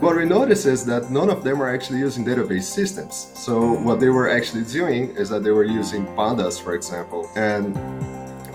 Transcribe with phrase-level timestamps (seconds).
[0.00, 3.32] What we noticed is that none of them are actually using database systems.
[3.34, 7.72] So what they were actually doing is that they were using pandas, for example, and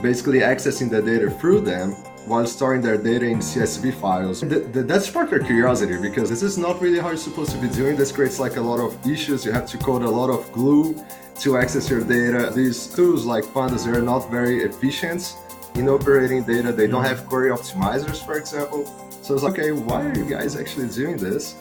[0.03, 1.93] basically accessing the data through them
[2.27, 4.41] while storing their data in CSV files.
[4.41, 7.57] Th- th- that sparked our curiosity because this is not really how you're supposed to
[7.57, 7.95] be doing.
[7.95, 9.43] This creates like a lot of issues.
[9.43, 10.95] You have to code a lot of glue
[11.39, 12.51] to access your data.
[12.53, 15.35] These tools like Pandas, they're not very efficient
[15.73, 16.71] in operating data.
[16.71, 18.85] They don't have query optimizers, for example.
[19.31, 21.55] So like, okay, why are you guys actually doing this?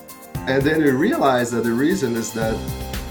[0.48, 2.58] And then we realized that the reason is that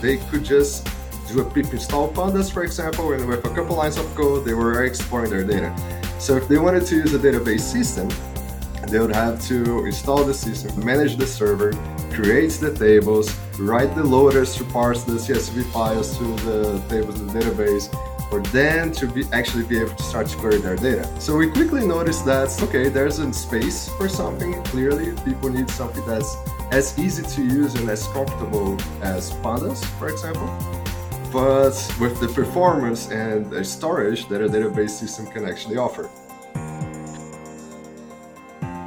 [0.02, 0.86] they could just
[1.30, 4.54] do a pip install pandas, for example, and with a couple lines of code, they
[4.54, 5.74] were exploring their data.
[6.20, 8.10] So if they wanted to use a database system,
[8.90, 11.72] they would have to install the system, manage the server,
[12.12, 17.28] create the tables, write the loaders to parse the CSV files to the tables in
[17.28, 17.88] the database,
[18.30, 21.06] for them to be actually be able to start to query their data.
[21.20, 24.62] So we quickly noticed that okay, there's a space for something.
[24.66, 26.36] Clearly, people need something that's
[26.72, 30.48] as easy to use and as comfortable as pandas, for example
[31.32, 36.10] but with the performance and the storage that a database system can actually offer.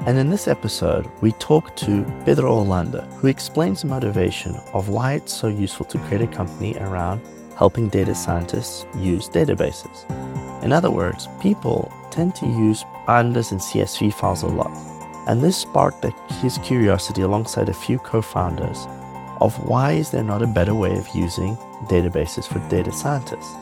[0.05, 5.13] And in this episode, we talk to Pedro Holanda, who explains the motivation of why
[5.13, 7.21] it's so useful to create a company around
[7.63, 9.97] helping data scientists use databases.
[10.65, 14.73] In other words, people tend to use pandas and CSV files a lot.
[15.29, 16.05] And this sparked
[16.43, 18.89] his curiosity alongside a few co-founders
[19.41, 21.55] of why is there not a better way of using
[21.87, 23.55] databases for data scientists.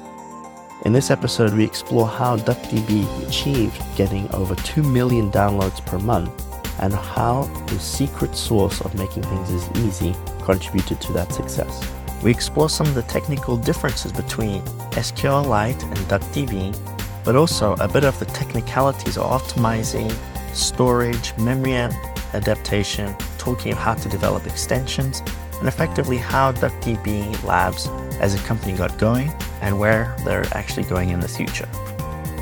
[0.86, 6.32] In this episode, we explore how DuckDB achieved getting over 2 million downloads per month
[6.80, 11.99] and how the secret sauce of making things as easy contributed to that success.
[12.22, 14.60] We explore some of the technical differences between
[14.92, 16.76] SQLite and DuckDB,
[17.24, 20.14] but also a bit of the technicalities of optimizing
[20.54, 21.72] storage, memory
[22.34, 25.22] adaptation, talking of how to develop extensions,
[25.60, 27.86] and effectively how DuckDB Labs
[28.20, 29.32] as a company got going
[29.62, 31.68] and where they're actually going in the future.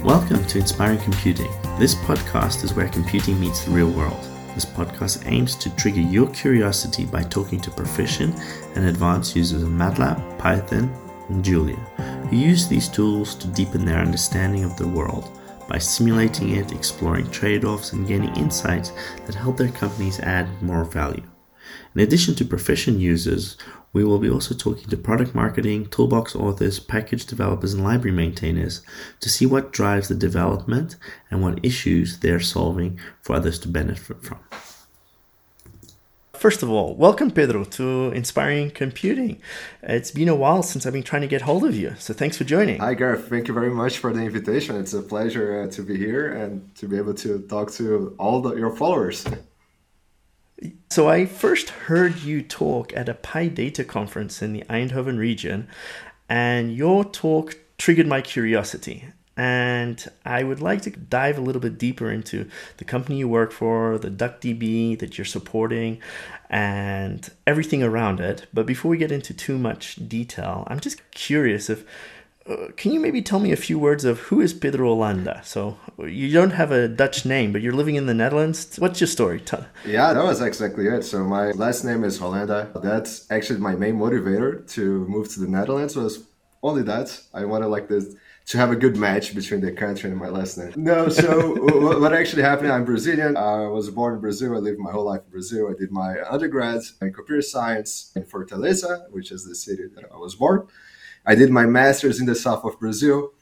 [0.03, 1.53] Welcome to Inspiring Computing.
[1.79, 4.38] This podcast is where computing meets the real world.
[4.55, 8.39] This podcast aims to trigger your curiosity by talking to proficient
[8.75, 10.93] and advanced users of MATLAB, Python,
[11.29, 11.77] and Julia,
[12.29, 15.31] who use these tools to deepen their understanding of the world
[15.69, 18.93] by simulating it, exploring trade offs, and gaining insights
[19.27, 21.23] that help their companies add more value.
[21.95, 23.59] In addition to proficient users,
[23.93, 28.83] we will be also talking to product marketing, toolbox authors, package developers, and library maintainers
[29.21, 30.97] to see what drives the development
[31.31, 34.39] and what issues they're solving for others to benefit from.
[36.39, 39.43] First of all, welcome, Pedro, to Inspiring Computing.
[39.83, 42.37] It's been a while since I've been trying to get hold of you, so thanks
[42.37, 42.79] for joining.
[42.79, 43.29] Hi, Gareth.
[43.29, 44.77] Thank you very much for the invitation.
[44.77, 48.41] It's a pleasure uh, to be here and to be able to talk to all
[48.41, 49.27] the, your followers.
[50.91, 55.69] So I first heard you talk at a PyData conference in the Eindhoven region,
[56.29, 59.05] and your talk triggered my curiosity.
[59.37, 63.53] And I would like to dive a little bit deeper into the company you work
[63.53, 66.01] for, the DuckDB that you're supporting,
[66.51, 68.47] and everything around it.
[68.53, 71.85] But before we get into too much detail, I'm just curious if
[72.49, 75.45] uh, can you maybe tell me a few words of who is Pedro Holanda?
[75.45, 78.77] So you don't have a Dutch name, but you're living in the Netherlands.
[78.79, 79.43] What's your story?
[79.85, 81.03] Yeah, that was exactly it.
[81.03, 82.81] So my last name is Holanda.
[82.83, 85.95] That's actually my main motivator to move to the Netherlands.
[85.95, 86.25] Was
[86.63, 88.15] only that I wanted like this
[88.47, 90.73] to have a good match between the country and my last name.
[90.75, 91.55] No, so
[92.01, 92.73] what actually happened?
[92.73, 93.37] I'm Brazilian.
[93.37, 94.55] I was born in Brazil.
[94.55, 95.69] I lived my whole life in Brazil.
[95.69, 100.17] I did my undergrad in computer science in Fortaleza, which is the city that I
[100.17, 100.67] was born.
[101.29, 103.33] I did my master's in the south of Brazil.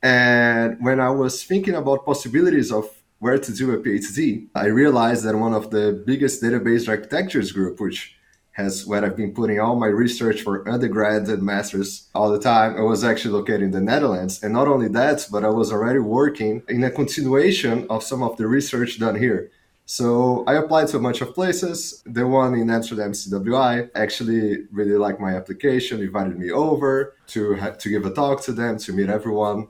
[0.00, 5.24] And when I was thinking about possibilities of where to do a PhD, I realized
[5.24, 8.14] that one of the biggest database architectures group, which
[8.52, 12.76] has where I've been putting all my research for undergrad and masters all the time.
[12.76, 14.40] I was actually located in the Netherlands.
[14.40, 18.36] And not only that, but I was already working in a continuation of some of
[18.36, 19.50] the research done here.
[19.86, 22.02] So I applied to a bunch of places.
[22.06, 27.70] The one in Amsterdam, CWI, actually really liked my application, invited me over to ha-
[27.70, 29.68] to give a talk to them, to meet everyone.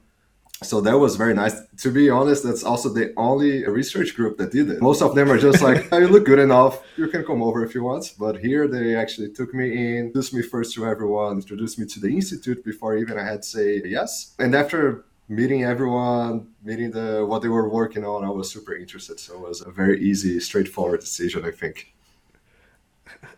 [0.62, 1.60] So that was very nice.
[1.78, 4.80] To be honest, that's also the only research group that did it.
[4.80, 6.82] Most of them are just like, oh, you look good enough.
[6.96, 8.14] You can come over if you want.
[8.18, 12.00] But here they actually took me in, introduced me first to everyone, introduced me to
[12.00, 14.34] the institute before even I had to say yes.
[14.38, 19.18] And after meeting everyone, meeting the what they were working on, I was super interested.
[19.20, 21.94] So it was a very easy, straightforward decision, I think.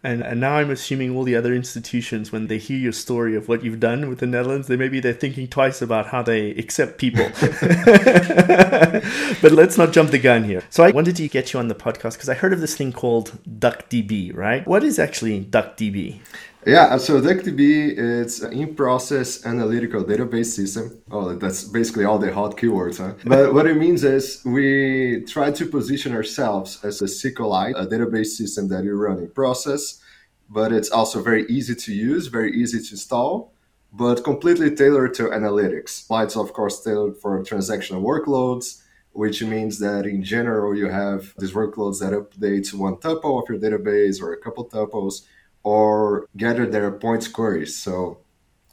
[0.03, 3.49] And, and now I'm assuming all the other institutions, when they hear your story of
[3.49, 6.99] what you've done with the Netherlands, they maybe they're thinking twice about how they accept
[6.99, 7.29] people.
[9.41, 10.63] but let's not jump the gun here.
[10.71, 12.93] So I wanted to get you on the podcast because I heard of this thing
[12.93, 14.67] called DuckDB, right?
[14.67, 16.21] What is actually DuckDB?
[16.67, 21.01] Yeah, uh, so DuckDB it's an in-process analytical database system.
[21.13, 23.15] Oh, that's basically all the hot keywords, huh?
[23.25, 28.35] But what it means is we try to position ourselves as a SQLite, a database
[28.41, 30.01] system that you run in process,
[30.51, 33.53] but it's also very easy to use, very easy to install,
[33.93, 36.05] but completely tailored to analytics.
[36.11, 38.83] It's of course tailored for transactional workloads,
[39.13, 43.61] which means that in general you have these workloads that update one tuple of your
[43.61, 45.23] database or a couple tuples
[45.67, 47.75] or gather their points queries.
[47.77, 48.19] So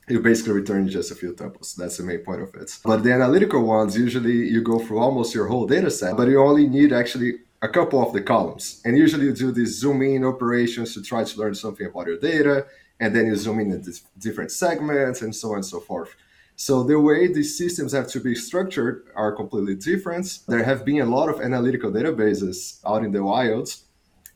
[0.08, 1.76] you basically return just a few tuples.
[1.76, 2.70] That's the main point of it.
[2.86, 6.40] But the analytical ones, usually you go through almost your whole data set, but you
[6.40, 7.32] only need actually
[7.64, 8.80] a couple of the columns.
[8.86, 12.20] And usually you do these zoom in operations to try to learn something about your
[12.20, 12.68] data,
[13.00, 16.12] and then you zoom in into different segments and so on and so forth.
[16.56, 20.28] So the way these systems have to be structured are completely different.
[20.48, 23.74] There have been a lot of analytical databases out in the wild,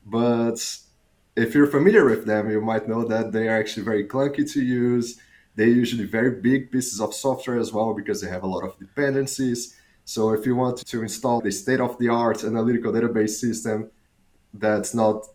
[0.03, 0.59] but
[1.37, 4.61] if you're familiar with them, you might know that they are actually very clunky to
[4.61, 5.19] use.
[5.55, 8.77] They're usually very big pieces of software as well because they have a lot of
[8.79, 9.75] dependencies.
[10.03, 13.91] So if you want to install the state-of-the-art analytical database system
[14.51, 15.27] that's not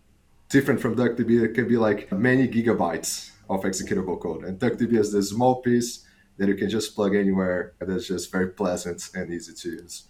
[0.49, 4.44] different from DuckDB, it can be like many gigabytes of executable code.
[4.44, 6.05] And DuckDB is the small piece
[6.37, 10.05] that you can just plug anywhere and that's just very pleasant and easy to use.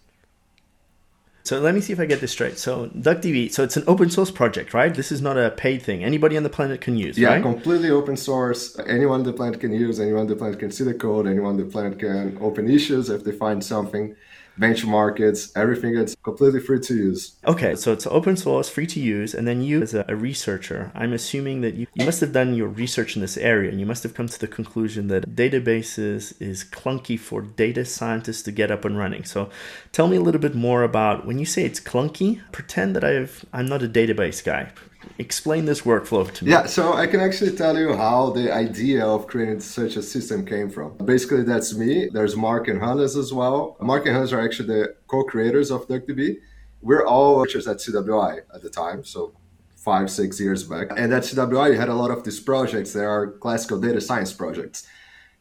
[1.43, 2.57] So let me see if I get this straight.
[2.57, 4.93] So DuckDB, so it's an open source project, right?
[4.95, 6.01] This is not a paid thing.
[6.01, 7.41] Anybody on the planet can use, yeah, right?
[7.41, 8.79] completely open source.
[8.87, 9.99] Anyone on the planet can use.
[9.99, 11.27] Anyone on the planet can see the code.
[11.27, 14.15] Anyone on the planet can open issues if they find something
[14.59, 17.35] benchmark it, everything is completely free to use.
[17.45, 20.91] Okay, so it's open source, free to use, and then you as a, a, researcher,
[20.93, 23.85] I'm assuming that you, you must have done your research in this area and you
[23.85, 28.71] must have come to the conclusion that databases is clunky for data scientists to get
[28.71, 29.23] up and running.
[29.23, 29.49] So
[29.91, 33.45] tell me a little bit more about when you say it's clunky, pretend that I've
[33.51, 34.71] I'm not a database guy
[35.17, 36.51] explain this workflow to me.
[36.51, 40.45] Yeah, so I can actually tell you how the idea of creating such a system
[40.45, 40.97] came from.
[40.97, 42.09] Basically, that's me.
[42.11, 43.77] There's Mark and Hannes as well.
[43.79, 46.37] Mark and Hannes are actually the co-creators of DuckDB.
[46.81, 49.33] We're all workers at CWI at the time, so
[49.77, 50.87] five, six years back.
[50.95, 54.31] And at CWI, you had a lot of these projects that are classical data science
[54.31, 54.87] projects.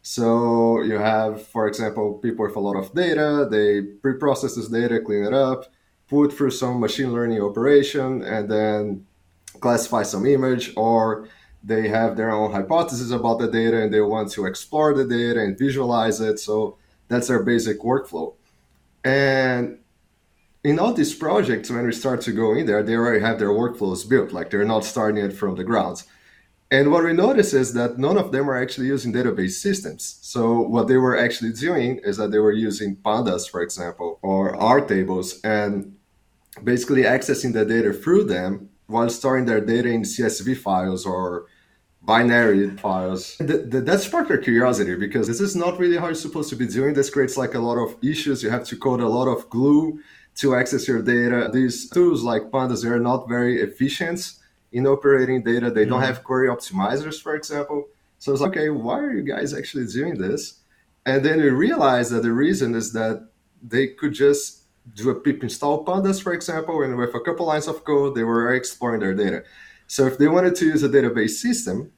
[0.03, 5.01] So you have, for example, people with a lot of data, they pre-process this data,
[5.01, 5.73] clean it up,
[6.09, 9.07] put through some machine learning operation, and then
[9.63, 11.29] classify some image or
[11.65, 15.41] they have their own hypothesis about the data and they want to explore the data
[15.41, 16.39] and visualize it.
[16.39, 16.77] So
[17.09, 18.35] that's their basic workflow.
[19.05, 19.79] And
[20.65, 23.51] in all these projects, when we start to go in there, they already have their
[23.51, 26.03] workflows built, like they're not starting it from the ground.
[26.71, 30.19] And what we notice is that none of them are actually using database systems.
[30.23, 34.57] So what they were actually doing is that they were using pandas, for example, or
[34.57, 35.97] R tables, and
[36.65, 41.47] basically accessing the data through them while storing their data in CSV files or
[42.03, 43.37] binary files.
[43.39, 46.57] The, the, that sparked our curiosity because this is not really how you're supposed to
[46.57, 46.95] be doing.
[46.95, 48.43] This creates like a lot of issues.
[48.43, 50.01] You have to code a lot of glue
[50.37, 51.51] to access your data.
[51.53, 54.33] These tools like Pandas, they're not very efficient
[54.73, 55.71] in operating data.
[55.71, 56.07] They don't mm-hmm.
[56.07, 57.89] have query optimizers, for example.
[58.19, 60.61] So it's like, okay, why are you guys actually doing this?
[61.05, 63.29] And then we realized that the reason is that
[63.63, 64.62] they could just
[64.95, 68.25] do a pip install pandas, for example, and with a couple lines of code, they
[68.25, 69.45] were exploring their data.
[69.87, 71.93] So if they wanted to use a database system,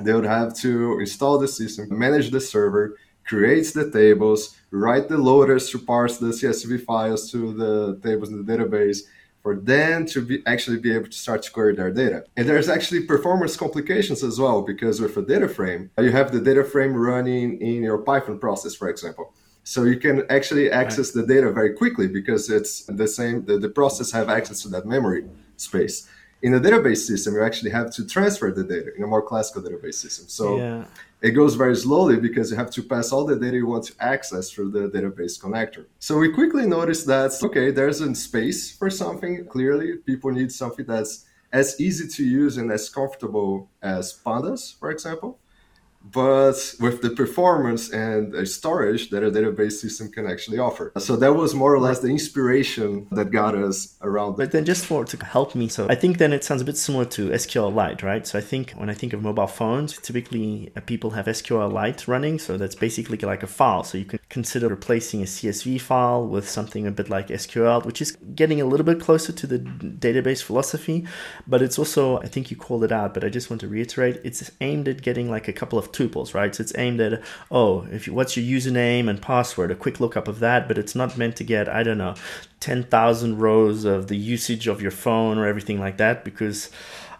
[0.00, 5.18] they would have to install the system, manage the server, create the tables, write the
[5.18, 9.00] loaders to parse the CSV files to the tables in the database,
[9.42, 12.24] for them to be actually be able to start to query their data.
[12.36, 16.40] And there's actually performance complications as well, because with a data frame, you have the
[16.40, 19.34] data frame running in your Python process, for example.
[19.66, 23.68] So you can actually access the data very quickly because it's the same, the, the
[23.68, 25.24] process have access to that memory
[25.56, 26.08] space.
[26.42, 29.60] In a database system, you actually have to transfer the data in a more classical
[29.62, 30.28] database system.
[30.28, 30.84] So yeah.
[31.20, 33.94] it goes very slowly because you have to pass all the data you want to
[33.98, 35.86] access through the database connector.
[35.98, 39.46] So we quickly noticed that, okay, there's a space for something.
[39.46, 44.92] Clearly, people need something that's as easy to use and as comfortable as pandas, for
[44.92, 45.40] example
[46.12, 50.92] but with the performance and storage that a database system can actually offer.
[50.98, 54.36] So that was more or less the inspiration that got us around.
[54.36, 56.76] But then just for to help me, so I think then it sounds a bit
[56.76, 58.26] similar to SQLite, right?
[58.26, 62.38] So I think when I think of mobile phones, typically uh, people have SQLite running,
[62.38, 63.84] so that's basically like a file.
[63.84, 68.00] So you can consider replacing a CSV file with something a bit like SQL, which
[68.00, 71.06] is getting a little bit closer to the database philosophy,
[71.46, 74.20] but it's also I think you called it out, but I just want to reiterate,
[74.24, 76.54] it's aimed at getting like a couple of tuples, right?
[76.54, 80.28] So it's aimed at oh, if you, what's your username and password, a quick lookup
[80.28, 82.14] of that, but it's not meant to get I don't know,
[82.60, 86.70] ten thousand rows of the usage of your phone or everything like that because.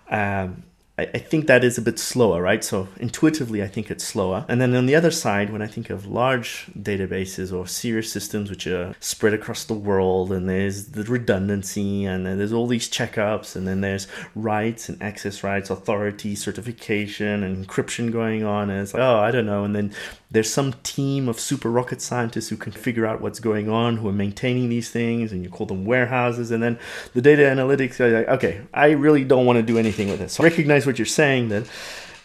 [0.09, 0.63] Um,
[0.99, 2.65] I, think that is a bit slower, right?
[2.65, 4.47] So intuitively, I think it's slower.
[4.49, 8.49] And then on the other side, when I think of large databases or serious systems
[8.49, 12.89] which are spread across the world, and there's the redundancy, and then there's all these
[12.89, 18.71] checkups, and then there's rights and access rights, authority, certification, and encryption going on.
[18.71, 19.65] And it's like, oh, I don't know.
[19.65, 19.93] And then
[20.31, 24.09] there's some team of super rocket scientists who can figure out what's going on, who
[24.09, 26.51] are maintaining these things, and you call them warehouses.
[26.51, 26.79] And then
[27.15, 30.35] the data analytics are like, okay, I really don't want to do anything with this.
[30.35, 31.69] So recognize what you're saying that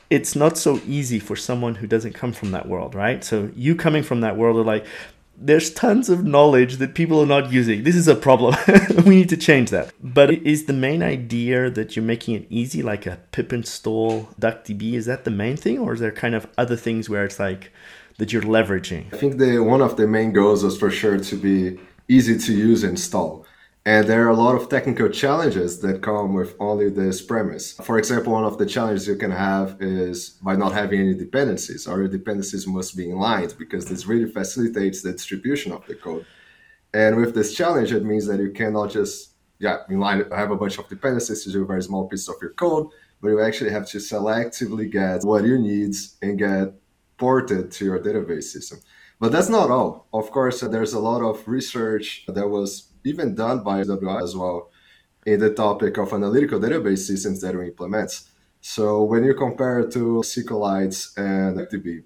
[0.09, 3.23] it's not so easy for someone who doesn't come from that world, right?
[3.23, 4.85] So you coming from that world are like,
[5.41, 7.83] there's tons of knowledge that people are not using.
[7.83, 8.55] This is a problem.
[9.05, 9.91] we need to change that.
[10.01, 14.93] But is the main idea that you're making it easy, like a pip install DuckDB?
[14.93, 17.71] Is that the main thing, or is there kind of other things where it's like
[18.17, 19.11] that you're leveraging?
[19.13, 22.53] I think the one of the main goals was for sure to be easy to
[22.53, 23.45] use install.
[23.83, 27.73] And there are a lot of technical challenges that come with only this premise.
[27.73, 31.87] For example, one of the challenges you can have is by not having any dependencies,
[31.87, 36.27] or your dependencies must be inlined because this really facilitates the distribution of the code.
[36.93, 40.77] And with this challenge, it means that you cannot just, yeah, inline, have a bunch
[40.77, 42.87] of dependencies to do a very small piece of your code,
[43.19, 46.73] but you actually have to selectively get what you need and get
[47.17, 48.79] ported to your database system.
[49.21, 50.07] But that's not all.
[50.11, 54.71] Of course, there's a lot of research that was even done by CWI as well
[55.27, 58.23] in the topic of analytical database systems that we implement.
[58.61, 62.01] So when you compare to SQLite and DB,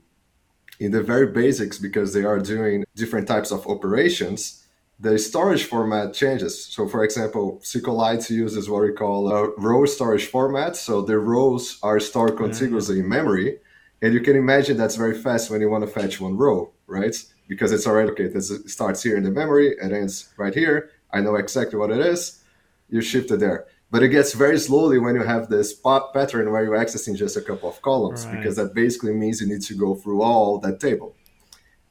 [0.82, 4.68] in the very basics, because they are doing different types of operations,
[5.00, 6.66] the storage format changes.
[6.66, 10.76] So, for example, SQLite uses what we call a row storage format.
[10.76, 12.44] So the rows are stored mm-hmm.
[12.44, 13.60] contiguously in memory.
[14.02, 17.16] And you can imagine that's very fast when you want to fetch one row, right?
[17.48, 18.28] because it's already okay.
[18.28, 20.92] This starts here in the memory, it ends right here.
[21.12, 22.44] I know exactly what it is.
[22.90, 26.64] You shift it there, but it gets very slowly when you have this pattern where
[26.64, 28.38] you're accessing just a couple of columns, right.
[28.38, 31.16] because that basically means you need to go through all that table.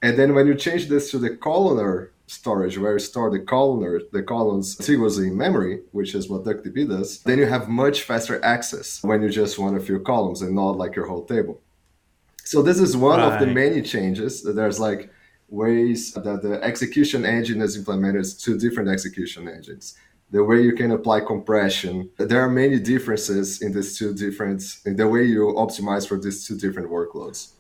[0.03, 4.01] And then when you change this to the columnar storage, where you store the columnar,
[4.13, 8.43] the columns contiguously in memory, which is what DuckDB does, then you have much faster
[8.45, 11.61] access when you just want a few columns and not like your whole table.
[12.45, 13.33] So this is one right.
[13.33, 14.43] of the many changes.
[14.43, 15.11] There's like
[15.49, 19.97] ways that the execution engine is implemented two different execution engines
[20.31, 24.97] the way you can apply compression there are many differences in these two different in
[24.97, 27.53] the way you optimize for these two different workloads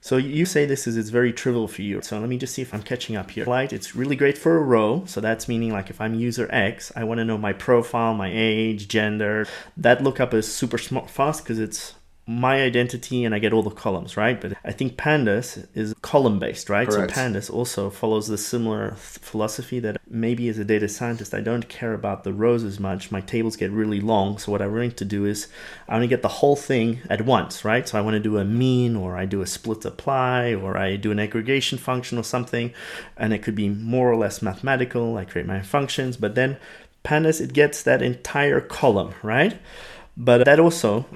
[0.00, 2.02] so you say this is it's very trivial for you.
[2.02, 3.44] So let me just see if I'm catching up here.
[3.44, 5.04] Right, it's really great for a row.
[5.06, 8.28] So that's meaning like if I'm user X, I want to know my profile, my
[8.28, 9.46] age, gender.
[9.76, 11.94] That lookup is super smart fast because it's
[12.32, 14.40] my identity and I get all the columns, right?
[14.40, 16.88] But I think Pandas is column based, right?
[16.88, 17.14] Correct.
[17.14, 21.68] So Pandas also follows the similar philosophy that maybe as a data scientist, I don't
[21.68, 23.10] care about the rows as much.
[23.10, 24.38] My tables get really long.
[24.38, 25.48] So what I want to do is
[25.88, 27.86] I want to get the whole thing at once, right?
[27.86, 30.96] So I want to do a mean or I do a split apply or I
[30.96, 32.72] do an aggregation function or something.
[33.16, 35.16] And it could be more or less mathematical.
[35.16, 36.56] I create my functions, but then
[37.04, 39.58] Pandas, it gets that entire column, right?
[40.16, 41.06] But that also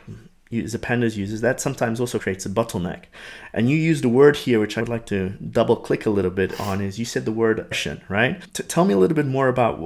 [0.51, 3.05] the pandas uses, that sometimes also creates a bottleneck.
[3.53, 6.61] And you used a word here, which I'd like to double click a little bit
[6.61, 8.43] on, is you said the word compression, right?
[8.55, 9.79] T- tell me a little bit more about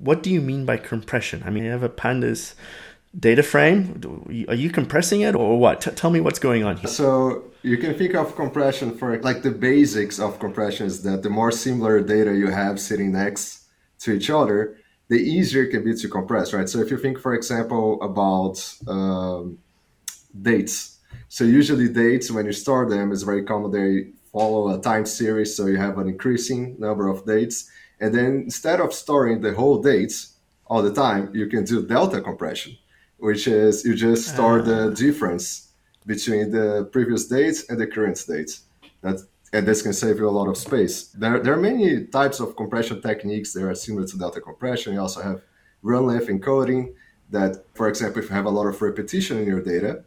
[0.00, 1.42] what do you mean by compression?
[1.46, 2.54] I mean, you have a pandas
[3.18, 4.44] data frame.
[4.48, 5.80] Are you compressing it or what?
[5.80, 6.90] T- tell me what's going on here.
[6.90, 11.30] So you can think of compression for like the basics of compression is that the
[11.30, 13.64] more similar data you have sitting next
[14.00, 16.68] to each other, the easier it can be to compress, right?
[16.68, 18.56] So if you think, for example, about
[18.86, 19.58] um,
[20.42, 20.98] dates.
[21.28, 23.70] So usually dates, when you store them, is very common.
[23.70, 27.70] They follow a time series, so you have an increasing number of dates.
[28.00, 30.34] And then instead of storing the whole dates
[30.66, 32.76] all the time, you can do delta compression,
[33.18, 34.62] which is you just store uh.
[34.62, 34.94] the ah.
[34.94, 35.68] difference
[36.06, 38.62] between the previous dates and the current dates.
[39.02, 39.20] That
[39.52, 41.04] and this can save you a lot of space.
[41.08, 44.92] There, there are many types of compression techniques that are similar to delta compression.
[44.92, 45.40] You also have
[45.82, 46.92] run length encoding
[47.30, 50.04] that, for example, if you have a lot of repetition in your data,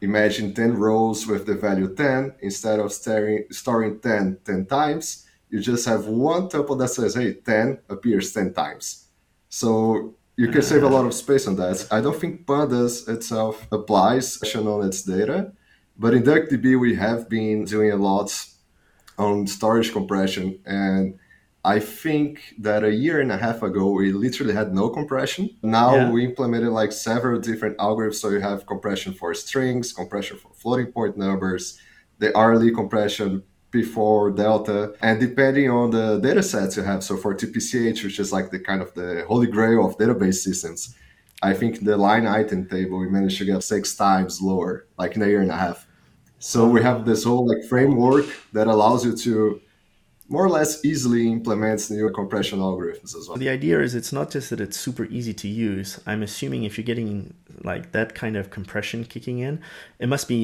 [0.00, 5.26] imagine 10 rows with the value 10 instead of storing, storing 10 10 times.
[5.50, 9.06] You just have one tuple that says hey 10 appears 10 times.
[9.48, 11.86] So you can save a lot of space on that.
[11.92, 15.52] I don't think pandas itself applies on its data
[15.96, 18.46] but in duckdb we have been doing a lot
[19.18, 21.18] on storage compression and
[21.64, 25.48] I think that a year and a half ago, we literally had no compression.
[25.62, 26.10] Now yeah.
[26.10, 28.16] we implemented like several different algorithms.
[28.16, 31.80] So you have compression for strings, compression for floating point numbers,
[32.18, 37.02] the RLE compression before delta, and depending on the data sets you have.
[37.02, 40.94] So for TPCH, which is like the kind of the holy grail of database systems,
[41.42, 45.22] I think the line item table we managed to get six times lower, like in
[45.22, 45.86] a year and a half.
[46.38, 49.60] So we have this whole like framework that allows you to
[50.34, 53.38] more or less easily implements new compression algorithms as well.
[53.38, 56.00] The idea is it's not just that it's super easy to use.
[56.10, 59.60] I'm assuming if you're getting like that kind of compression kicking in,
[60.02, 60.40] it must be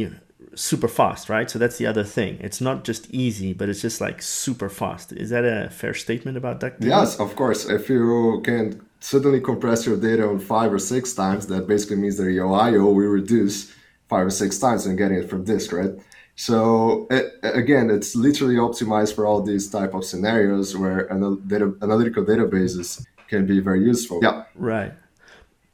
[0.54, 1.50] super fast, right?
[1.50, 2.38] So that's the other thing.
[2.40, 5.12] It's not just easy, but it's just like super fast.
[5.12, 6.76] Is that a fair statement about that?
[6.80, 7.68] Yes, of course.
[7.68, 12.16] If you can suddenly compress your data on five or six times, that basically means
[12.18, 13.74] that your IO will reduce
[14.08, 15.94] five or six times and getting it from disk, right?
[16.36, 21.06] So it, again, it's literally optimized for all these type of scenarios where
[21.46, 24.20] data, analytical databases can be very useful.
[24.22, 24.44] Yeah.
[24.54, 24.92] Right.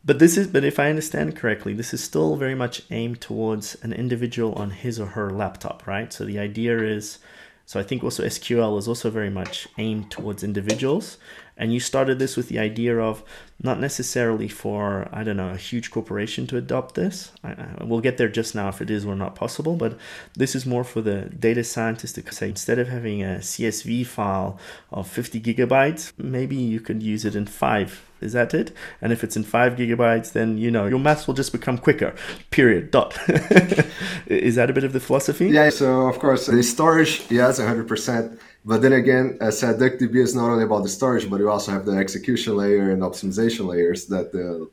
[0.04, 3.76] But this is, but if I understand correctly, this is still very much aimed towards
[3.82, 6.12] an individual on his or her laptop, right?
[6.12, 7.18] So the idea is,
[7.64, 11.18] so I think also SQL is also very much aimed towards individuals,
[11.56, 13.22] and you started this with the idea of
[13.62, 17.32] not necessarily for i don't know a huge corporation to adopt this.
[17.42, 19.98] I, I, we'll get there just now if it is or not possible but
[20.34, 24.58] this is more for the data scientist to say instead of having a csv file
[24.90, 28.02] of 50 gigabytes maybe you could use it in five.
[28.20, 28.72] Is that it?
[29.02, 32.14] And if it's in five gigabytes then you know your maths will just become quicker.
[32.50, 32.90] Period.
[32.90, 33.18] Dot.
[34.26, 35.48] Is that a bit of the philosophy?
[35.48, 40.16] Yeah so of course the storage yes 100% but then again, as I said, DuckDB
[40.16, 43.66] is not only about the storage, but you also have the execution layer and optimization
[43.66, 44.68] layers that the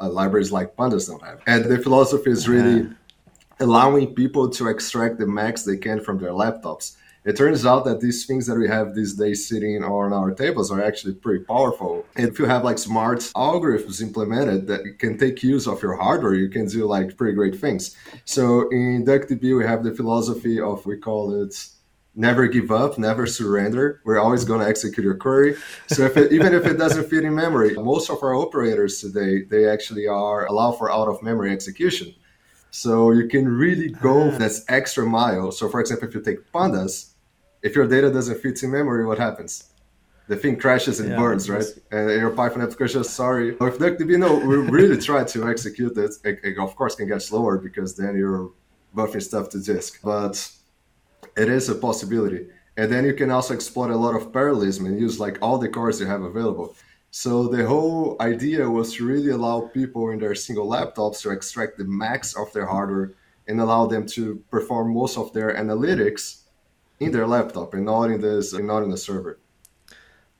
[0.00, 1.40] uh, libraries like Pandas don't have.
[1.46, 2.88] And the philosophy is really
[3.60, 6.96] allowing people to extract the max they can from their laptops.
[7.24, 10.72] It turns out that these things that we have these days sitting on our tables
[10.72, 12.04] are actually pretty powerful.
[12.16, 16.34] And if you have like smart algorithms implemented that can take use of your hardware,
[16.34, 17.96] you can do like pretty great things.
[18.24, 21.54] So in DuckDB, we have the philosophy of, we call it
[22.16, 24.00] never give up, never surrender.
[24.04, 25.56] We're always going to execute your query.
[25.88, 29.42] So if it, even if it doesn't fit in memory, most of our operators today
[29.42, 32.14] they actually are allow for out of memory execution.
[32.70, 34.48] So you can really go ah.
[34.68, 35.52] extra mile.
[35.52, 37.12] So for example, if you take pandas,
[37.62, 39.70] if your data doesn't fit in memory, what happens?
[40.28, 41.64] The thing crashes and yeah, burns, right?
[41.92, 43.50] And your Python application is sorry.
[43.50, 46.12] If DuckDB, no, we really try to execute it.
[46.24, 48.50] It, it, of course, can get slower because then you're
[48.94, 50.00] buffing stuff to disk.
[50.02, 50.50] But
[51.36, 52.46] it is a possibility.
[52.76, 55.68] And then you can also exploit a lot of parallelism and use like all the
[55.68, 56.74] cores you have available.
[57.10, 61.78] So the whole idea was to really allow people in their single laptops to extract
[61.78, 63.14] the max of their hardware
[63.48, 66.42] and allow them to perform most of their analytics
[67.00, 69.38] in their laptop and not in this not in the server.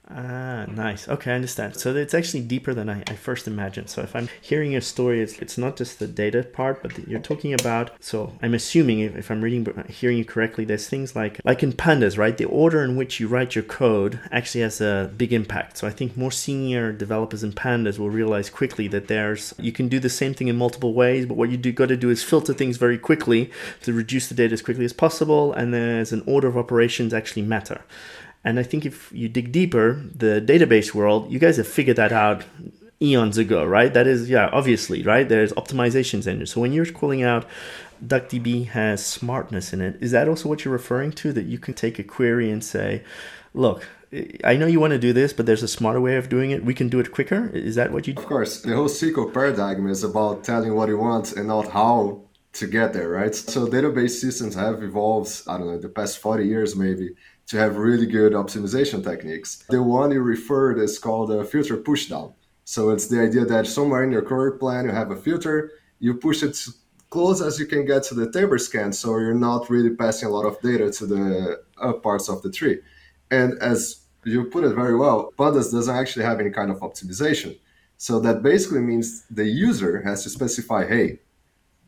[0.09, 1.09] Ah, nice.
[1.09, 1.77] Okay, I understand.
[1.77, 3.91] So it's actually deeper than I, I, first imagined.
[3.91, 7.03] So if I'm hearing your story, it's, it's not just the data part, but the,
[7.11, 7.91] you're talking about.
[7.99, 11.73] So I'm assuming, if, if I'm reading, hearing you correctly, there's things like like in
[11.73, 12.37] pandas, right?
[12.37, 15.77] The order in which you write your code actually has a big impact.
[15.79, 19.89] So I think more senior developers in pandas will realize quickly that there's you can
[19.89, 22.23] do the same thing in multiple ways, but what you do got to do is
[22.23, 23.51] filter things very quickly
[23.83, 27.43] to reduce the data as quickly as possible, and there's an order of operations actually
[27.43, 27.81] matter.
[28.47, 32.13] And I think if you dig deeper, the database world, you guys have figured that
[32.13, 32.45] out
[33.03, 33.93] eons ago, right?
[33.93, 35.29] That is, yeah, obviously, right?
[35.29, 36.47] There's optimizations in it.
[36.47, 37.45] So when you're calling out
[38.13, 41.33] DuckDB has smartness in it, is that also what you're referring to?
[41.33, 43.03] That you can take a query and say,
[43.53, 43.89] look,
[44.45, 46.65] I know you want to do this, but there's a smarter way of doing it.
[46.65, 47.51] We can do it quicker.
[47.53, 48.15] Is that what you?
[48.15, 48.23] Do?
[48.23, 52.23] Of course, the whole SQL paradigm is about telling what you want and not how
[52.53, 53.35] to get there, right?
[53.35, 55.43] So database systems have evolved.
[55.49, 59.65] I don't know, the past forty years maybe to have really good optimization techniques.
[59.69, 62.35] The one you referred is called a filter pushdown.
[62.65, 66.15] So it's the idea that somewhere in your query plan you have a filter, you
[66.15, 66.59] push it
[67.11, 70.33] close as you can get to the table scan, so you're not really passing a
[70.33, 72.81] lot of data to the up parts of the tree.
[73.31, 77.57] And as you put it very well, Pandas doesn't actually have any kind of optimization.
[77.97, 81.21] So that basically means the user has to specify, hey,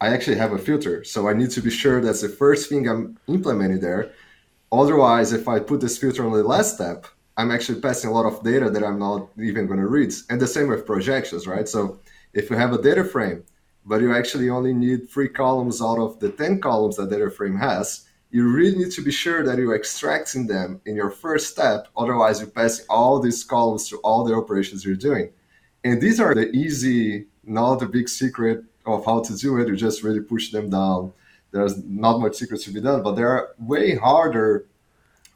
[0.00, 2.88] I actually have a filter, so I need to be sure that's the first thing
[2.88, 4.12] I'm implementing there
[4.70, 8.26] Otherwise, if I put this filter on the last step, I'm actually passing a lot
[8.26, 10.12] of data that I'm not even going to read.
[10.28, 11.68] And the same with projections, right?
[11.68, 12.00] So
[12.34, 13.44] if you have a data frame
[13.88, 17.56] but you actually only need three columns out of the 10 columns that data frame
[17.56, 21.88] has, you really need to be sure that you're extracting them in your first step.
[21.96, 25.30] Otherwise, you're passing all these columns to all the operations you're doing.
[25.84, 29.68] And these are the easy, not the big secret of how to do it.
[29.68, 31.14] You just really push them down.
[31.50, 34.66] There's not much secrets to be done, but there are way harder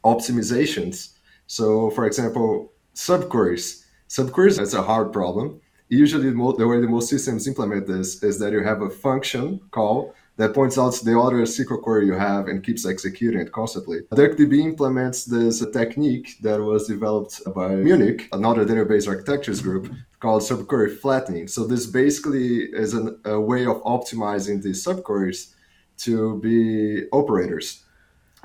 [0.03, 1.13] optimizations.
[1.47, 3.85] So, for example, subqueries.
[4.09, 5.61] Subqueries is a hard problem
[5.93, 10.13] usually the way the most systems implement this is that you have a function call
[10.35, 14.01] that points out the other SQL query you have and keeps executing it constantly.
[14.13, 20.97] DuckDB implements this technique that was developed by Munich, another database architectures group, called subquery
[20.97, 21.47] flattening.
[21.47, 25.53] So this basically is an, a way of optimizing these subqueries
[25.99, 27.83] to be operators,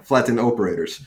[0.03, 1.07] flattened operators.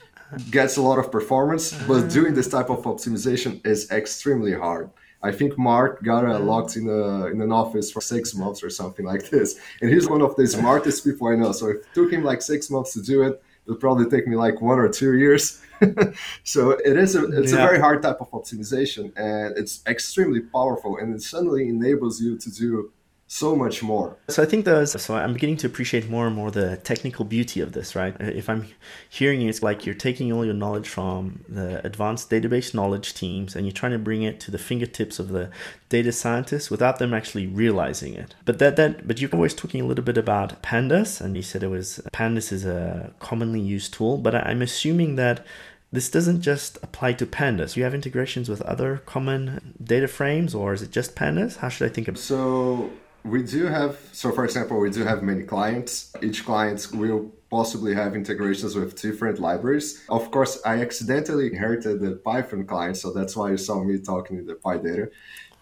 [0.50, 4.90] Gets a lot of performance, but doing this type of optimization is extremely hard.
[5.24, 8.70] I think Mark got uh, locked in a in an office for six months or
[8.70, 9.60] something like this.
[9.82, 11.52] And he's one of the smartest people I know.
[11.52, 13.42] So it took him like six months to do it.
[13.66, 15.62] It'll probably take me like one or two years.
[16.44, 17.60] so it is a it's yeah.
[17.60, 22.38] a very hard type of optimization, and it's extremely powerful, and it suddenly enables you
[22.38, 22.92] to do
[23.32, 24.18] so much more.
[24.28, 25.02] So I think those.
[25.02, 27.96] So I'm beginning to appreciate more and more the technical beauty of this.
[27.96, 28.14] Right?
[28.20, 28.68] Uh, if I'm
[29.10, 33.56] hearing you, it's like you're taking all your knowledge from the advanced database knowledge teams
[33.56, 35.50] and you're trying to bring it to the fingertips of the
[35.88, 38.36] data scientists without them actually realizing it.
[38.44, 39.08] But that that.
[39.08, 42.52] But you're always talking a little bit about pandas, and you said it was pandas
[42.52, 44.18] is a commonly used tool.
[44.18, 45.46] But I'm assuming that
[45.94, 47.74] this doesn't just apply to pandas.
[47.74, 51.58] Do you have integrations with other common data frames, or is it just pandas?
[51.58, 52.18] How should I think of?
[52.18, 52.92] So
[53.24, 56.14] we do have, so for example, we do have many clients.
[56.22, 60.04] Each client will possibly have integrations with different libraries.
[60.10, 64.38] Of course, I accidentally inherited the Python client, so that's why you saw me talking
[64.38, 65.10] in the PyData.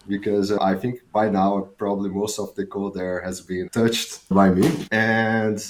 [0.08, 4.48] Because I think by now, probably most of the code there has been touched by
[4.50, 4.86] me.
[4.90, 5.62] And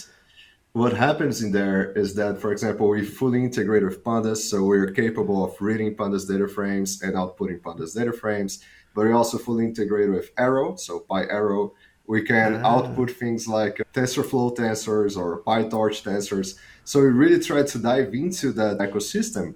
[0.72, 4.92] what happens in there is that, for example, we fully integrate with pandas, so we're
[4.92, 8.62] capable of reading pandas data frames and outputting pandas data frames.
[8.94, 11.72] But we also fully integrate with Arrow, so PyArrow
[12.10, 12.74] we can ah.
[12.74, 16.56] output things like TensorFlow tensors or PyTorch tensors.
[16.82, 19.54] So we really try to dive into that ecosystem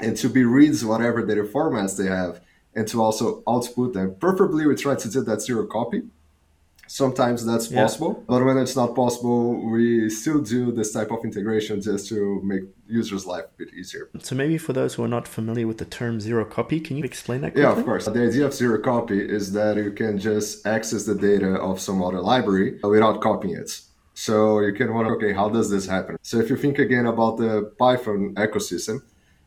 [0.00, 2.40] and to be reads whatever data formats they have
[2.76, 4.14] and to also output them.
[4.20, 6.02] Preferably, we try to do that zero copy
[6.92, 7.80] sometimes that's yeah.
[7.80, 12.38] possible but when it's not possible we still do this type of integration just to
[12.44, 15.78] make users life a bit easier so maybe for those who are not familiar with
[15.78, 17.62] the term zero copy can you explain that quickly?
[17.62, 21.14] yeah of course the idea of zero copy is that you can just access the
[21.14, 23.70] data of some other library without copying it
[24.12, 27.38] so you can wonder okay how does this happen so if you think again about
[27.38, 29.00] the python ecosystem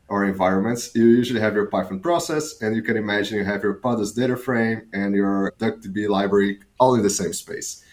[0.07, 3.75] or environments, you usually have your Python process, and you can imagine you have your
[3.75, 7.83] pandas data frame and your DuckDB library all in the same space.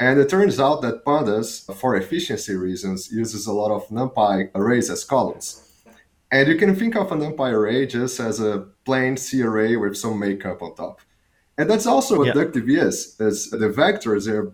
[0.00, 4.90] And it turns out that pandas, for efficiency reasons, uses a lot of NumPy arrays
[4.90, 5.64] as columns.
[6.30, 9.96] And you can think of a NumPy array just as a plain C array with
[9.96, 11.00] some makeup on top.
[11.56, 12.34] And that's also what yeah.
[12.34, 14.52] DuckDB is, is the vectors are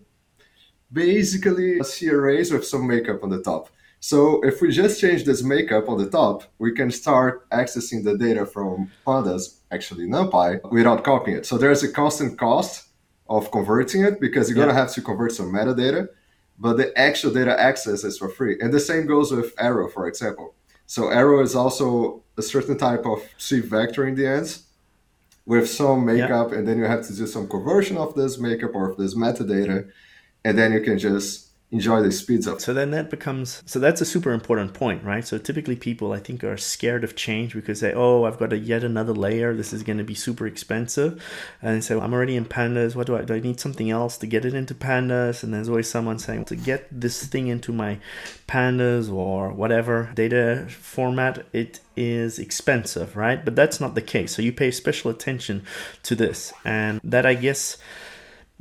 [0.93, 3.69] basically C arrays with some makeup on the top.
[4.11, 8.19] So if we just change this makeup on the top, we can start accessing the
[8.19, 11.47] data from pandas, actually NumPy, without copying it.
[11.47, 12.89] So there's a constant cost
[13.31, 14.65] of converting it because you're yeah.
[14.65, 16.09] going to have to convert some metadata,
[16.59, 18.59] but the actual data access is for free.
[18.61, 20.55] And the same goes with Arrow, for example.
[20.85, 24.59] So Arrow is also a certain type of C vector in the end
[25.47, 26.59] with some makeup, yeah.
[26.59, 29.89] and then you have to do some conversion of this makeup or of this metadata,
[30.45, 31.44] and then you can just
[31.75, 32.61] enjoy the speeds up.
[32.61, 35.27] So then that becomes so that's a super important point, right?
[35.27, 38.59] So typically people I think are scared of change because they oh I've got a
[38.59, 39.55] yet another layer.
[39.55, 41.21] This is going to be super expensive,
[41.61, 42.95] and so I'm already in pandas.
[42.95, 43.35] What do I do?
[43.35, 46.57] I need something else to get it into pandas, and there's always someone saying to
[46.57, 47.99] get this thing into my
[48.47, 51.45] pandas or whatever data format.
[51.53, 53.45] It is expensive, right?
[53.45, 54.33] But that's not the case.
[54.37, 55.65] So you pay special attention
[56.05, 57.79] to this, and that I guess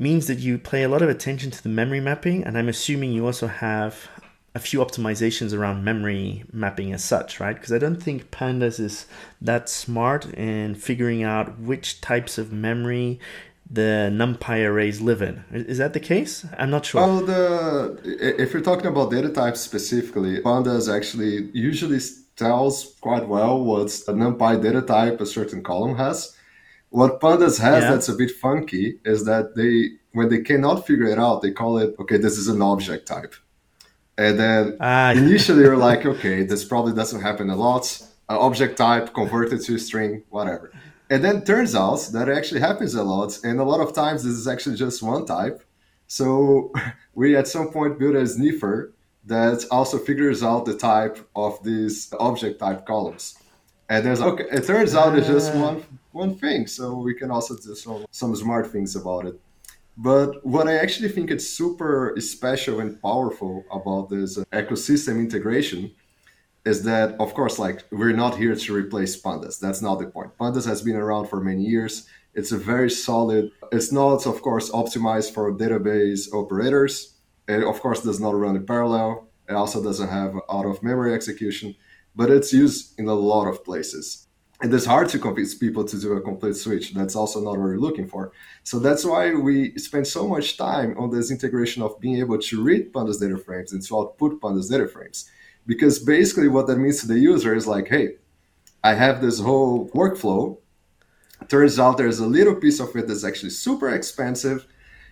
[0.04, 3.14] means that you pay a lot of attention to the memory mapping, and I'm assuming
[3.14, 4.10] you also have
[4.54, 7.56] a few optimizations around memory mapping as such, right?
[7.56, 9.08] Because I don't think Pandas is
[9.42, 13.20] that smart in figuring out which types of memory
[13.72, 15.44] the NumPy arrays live in.
[15.52, 16.46] Is that the case?
[16.60, 17.02] I'm not sure.
[17.02, 18.00] Well, the
[18.40, 22.00] if you're talking about data types specifically, Pandas actually usually
[22.36, 26.33] tells quite well what a NumPy data type a certain column has.
[26.94, 27.90] What Pandas has yeah.
[27.90, 31.80] that's a bit funky is that they, when they cannot figure it out, they call
[31.80, 33.34] it, okay, this is an object type.
[34.16, 38.00] And then ah, initially you're like, okay, this probably doesn't happen a lot.
[38.30, 40.72] An object type converted to a string, whatever.
[41.10, 43.40] And then turns out that it actually happens a lot.
[43.44, 45.64] And a lot of times this is actually just one type.
[46.06, 46.72] So
[47.16, 48.94] we at some point built a sniffer
[49.26, 53.36] that also figures out the type of these object type columns.
[53.90, 57.56] And there's okay, it turns out it's just one one thing, so we can also
[57.56, 59.40] do some some smart things about it.
[59.98, 65.92] But what I actually think is super special and powerful about this ecosystem integration
[66.66, 69.60] is that, of course, like we're not here to replace pandas.
[69.60, 70.36] That's not the point.
[70.40, 72.08] Pandas has been around for many years.
[72.34, 73.52] It's a very solid.
[73.72, 77.16] It's not, of course, optimized for database operators.
[77.48, 79.28] It, of course, does not run in parallel.
[79.50, 81.76] It also doesn't have out of memory execution,
[82.16, 84.28] but it's used in a lot of places.
[84.64, 86.94] And it's hard to convince people to do a complete switch.
[86.94, 88.32] That's also not what we're looking for.
[88.64, 92.64] So that's why we spend so much time on this integration of being able to
[92.64, 95.30] read pandas data frames and to output pandas data frames.
[95.68, 98.16] Because basically what that means to the user is like, hey,
[98.84, 100.58] I have this whole workflow
[101.48, 104.66] Turns out there's a little piece of it that's actually super expensive.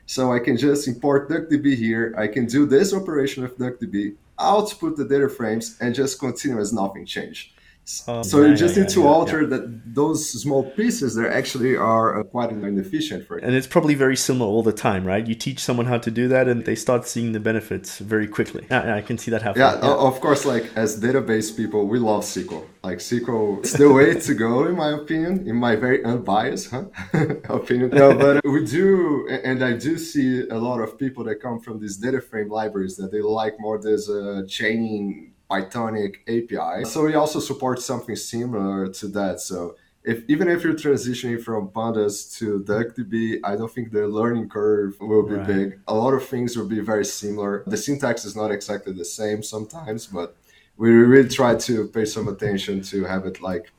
[0.05, 2.13] So I can just import DuckDB here.
[2.17, 6.73] I can do this operation with DuckDB, output the data frames, and just continue as
[6.73, 7.53] nothing changed.
[7.83, 11.75] So yeah, you just yeah, need to yeah, alter that those small pieces that actually
[11.75, 13.43] are uh, quite inefficient for it.
[13.43, 15.25] And it's probably very similar all the time, right?
[15.25, 18.67] You teach someone how to do that, and they start seeing the benefits very quickly.
[18.69, 19.61] Yeah, I can see that happen.
[19.61, 20.45] Yeah, of course.
[20.45, 22.65] Like as database people, we love SQL.
[22.83, 26.85] Like SQL is the way to go, in my opinion, in my very unbiased huh?
[27.49, 27.89] opinion.
[27.89, 31.79] No, but we do, and I do see a lot of people that come from
[31.79, 36.85] these data frame libraries that they like more this uh, chaining Pythonic API.
[36.85, 39.41] So we also support something similar to that.
[39.41, 44.49] So if even if you're transitioning from pandas to DuckDB, I don't think the learning
[44.49, 45.47] curve will be right.
[45.47, 45.79] big.
[45.87, 47.63] A lot of things will be very similar.
[47.67, 50.35] The syntax is not exactly the same sometimes, but
[50.77, 53.71] we really try to pay some attention to have it like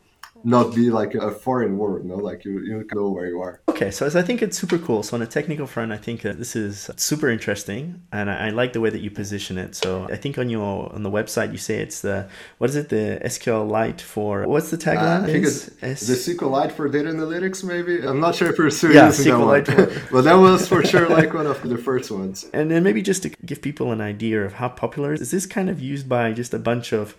[0.45, 2.17] not be like a foreign word, no?
[2.17, 3.61] Like you, you know where you are.
[3.69, 5.03] Okay, so I think it's super cool.
[5.03, 8.73] So on a technical front, I think this is super interesting, and I, I, like
[8.73, 9.75] the way that you position it.
[9.75, 12.29] So I think on your on the website you say it's the
[12.59, 15.21] what is it the SQL SQLite for what's the tagline?
[15.21, 17.65] Uh, I think it's S- the SQLite for data analytics.
[17.65, 19.25] Maybe I'm not sure if you're serious.
[19.25, 19.67] Yeah, SQLite.
[20.13, 22.47] but that was for sure like one of the first ones.
[22.53, 25.71] And then maybe just to give people an idea of how popular is this kind
[25.71, 27.17] of used by just a bunch of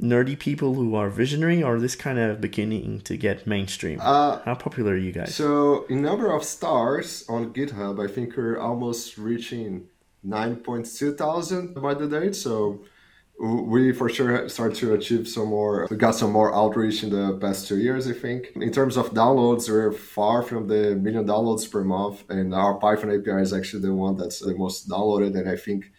[0.00, 3.98] nerdy people who are visionary, or this kind of beginning to get mainstream?
[4.00, 5.34] Uh, How popular are you guys?
[5.34, 9.88] So, in number of stars on GitHub, I think we're almost reaching
[10.26, 12.36] 9.2 thousand by the date.
[12.36, 12.84] So,
[13.40, 17.38] we for sure start to achieve some more we got some more outreach in the
[17.40, 21.70] past two years i think in terms of downloads we're far from the million downloads
[21.70, 25.48] per month and our python api is actually the one that's the most downloaded and
[25.48, 25.92] i think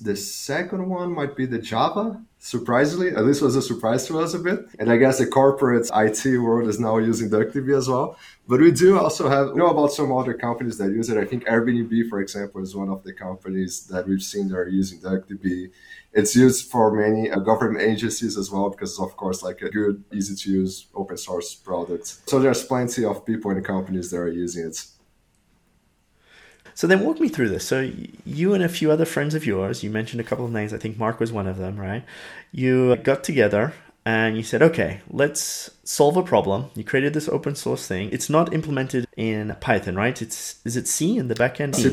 [0.00, 3.08] the second one might be the Java, surprisingly.
[3.08, 4.60] At least was a surprise to us a bit.
[4.78, 8.16] And I guess the corporate IT world is now using DuckDB as well.
[8.46, 11.18] But we do also have, know about some other companies that use it.
[11.18, 14.68] I think Airbnb, for example, is one of the companies that we've seen that are
[14.68, 15.70] using DuckDB.
[16.12, 19.68] It's used for many uh, government agencies as well because, it's, of course, like a
[19.68, 22.06] good, easy to use open source product.
[22.30, 24.86] So there's plenty of people and companies that are using it.
[26.76, 27.66] So then walk me through this.
[27.66, 27.90] So
[28.26, 30.74] you and a few other friends of yours, you mentioned a couple of names.
[30.74, 32.04] I think Mark was one of them, right?
[32.52, 33.72] You got together
[34.04, 36.66] and you said, okay, let's solve a problem.
[36.74, 38.10] You created this open source thing.
[38.12, 40.20] It's not implemented in Python, right?
[40.20, 41.76] It's is it C in the backend?
[41.76, 41.90] C+.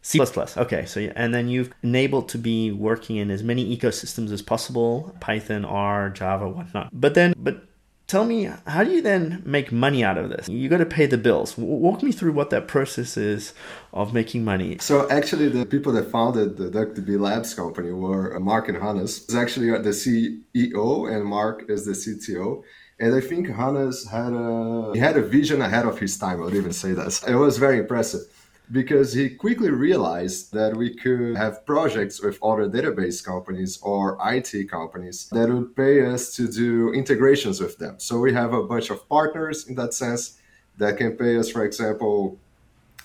[0.00, 0.20] C++.
[0.56, 5.14] Okay, so and then you've enabled to be working in as many ecosystems as possible,
[5.20, 6.88] Python, R, Java, whatnot.
[6.92, 7.64] But then, but
[8.06, 10.48] tell me how do you then make money out of this?
[10.48, 11.56] You got to pay the bills.
[11.56, 13.52] Walk me through what that process is
[13.92, 14.78] of making money.
[14.80, 19.28] So actually the people that founded the DuckDB labs company were uh, mark and hannes.
[19.28, 22.62] Is actually uh, the ceo and mark is the cto
[22.98, 26.40] and I think Hannes had a he had a vision ahead of his time.
[26.40, 27.22] I would even say that.
[27.28, 28.22] It was very impressive
[28.72, 34.68] because he quickly realized that we could have projects with other database companies or IT
[34.68, 37.94] companies that would pay us to do integrations with them.
[37.98, 40.38] So we have a bunch of partners in that sense
[40.78, 42.38] that can pay us, for example,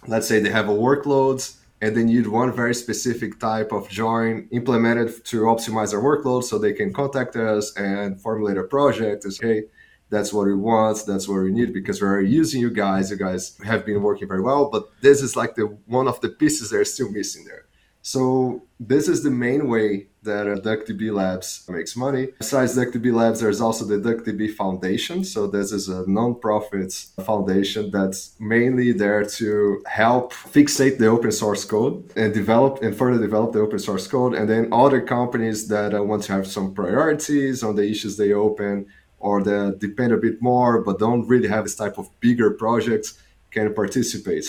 [0.08, 4.48] let's say they have a workloads and they need one very specific type of join
[4.52, 9.34] implemented to optimize their workload so they can contact us and formulate a project and
[9.34, 9.64] say, hey,
[10.12, 13.58] that's what we want that's what we need because we're using you guys you guys
[13.64, 16.80] have been working very well but this is like the one of the pieces that
[16.80, 17.66] are still missing there
[18.02, 22.30] so this is the main way that DuckDB Labs makes money.
[22.38, 25.24] Besides DuckDB Labs, there's also the DuckDB Foundation.
[25.24, 26.94] So this is a non-profit
[27.24, 33.20] foundation that's mainly there to help fixate the open source code and develop and further
[33.20, 34.34] develop the open source code.
[34.34, 38.34] And then other companies that uh, want to have some priorities on the issues they
[38.34, 38.88] open
[39.22, 43.18] or that depend a bit more but don't really have this type of bigger projects
[43.52, 44.46] can participate.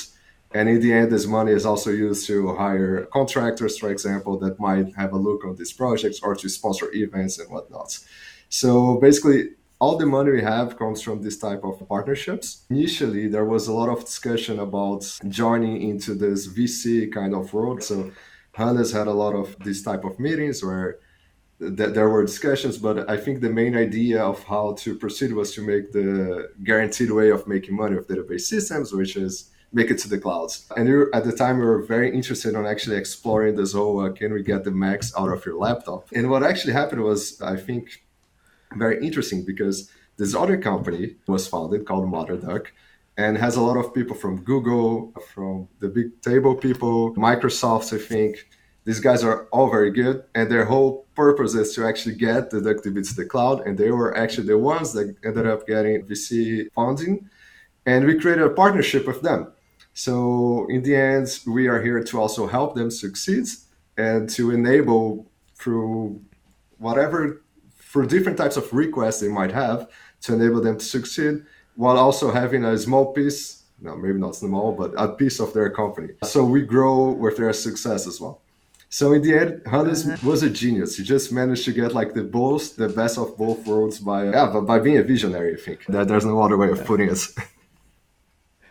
[0.55, 4.61] And in the end, this money is also used to hire contractors, for example, that
[4.61, 7.99] might have a look on these projects or to sponsor events and whatnot.
[8.49, 12.65] So basically, all the money we have comes from this type of partnerships.
[12.71, 17.83] Initially, there was a lot of discussion about joining into this VC kind of world.
[17.83, 18.13] So
[18.53, 20.99] Hannes had a lot of these type of meetings where
[21.77, 25.55] th- there were discussions, but I think the main idea of how to proceed was
[25.55, 29.98] to make the guaranteed way of making money with database systems, which is make it
[29.98, 30.66] to the clouds.
[30.77, 34.11] And we at the time, we were very interested on actually exploring this whole uh,
[34.11, 36.09] can we get the max out of your laptop?
[36.14, 38.03] And what actually happened was, I think,
[38.77, 42.66] very interesting because this other company was founded called MotherDuck
[43.16, 47.98] and has a lot of people from Google, from the big table people, Microsoft, I
[47.98, 48.48] think.
[48.85, 52.59] These guys are all very good, and their whole purpose is to actually get the
[52.59, 53.66] DuckDB to the cloud.
[53.66, 57.29] And they were actually the ones that ended up getting VC funding.
[57.87, 59.53] And we created a partnership with them.
[59.95, 63.47] So in the end, we are here to also help them succeed
[63.97, 66.21] and to enable through
[66.79, 67.42] whatever,
[67.77, 69.88] for different types of requests they might have,
[70.23, 71.45] to enable them to succeed
[71.77, 75.71] while also having a small piece, no, maybe not small, but a piece of their
[75.71, 76.09] company.
[76.25, 78.40] So we grow with their success as well.
[78.93, 80.29] So in the end, Hannes uh-huh.
[80.29, 80.99] was a genius.
[80.99, 84.61] He just managed to get like the both, the best of both worlds by yeah,
[84.61, 85.55] by being a visionary.
[85.55, 87.19] I think that there's no other way of putting it.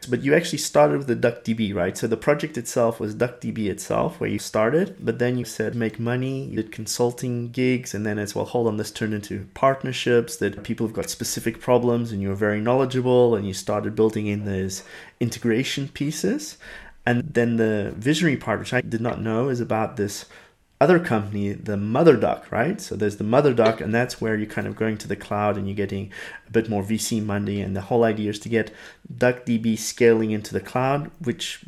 [0.09, 1.95] But you actually started with the DuckDB, right?
[1.95, 5.99] So the project itself was DuckDB itself, where you started, but then you said make
[5.99, 10.37] money, you did consulting gigs, and then as well, hold on, this turned into partnerships
[10.37, 14.25] that people have got specific problems, and you were very knowledgeable, and you started building
[14.25, 14.83] in those
[15.19, 16.57] integration pieces.
[17.05, 20.25] And then the visionary part, which I did not know, is about this
[20.79, 22.81] other company, the MotherDuck, right?
[22.81, 25.67] So there's the MotherDuck, and that's where you're kind of going to the cloud and
[25.67, 26.11] you're getting
[26.47, 27.61] a bit more VC money.
[27.61, 28.73] And the whole idea is to get
[29.15, 31.63] DuckDB scaling into the cloud, which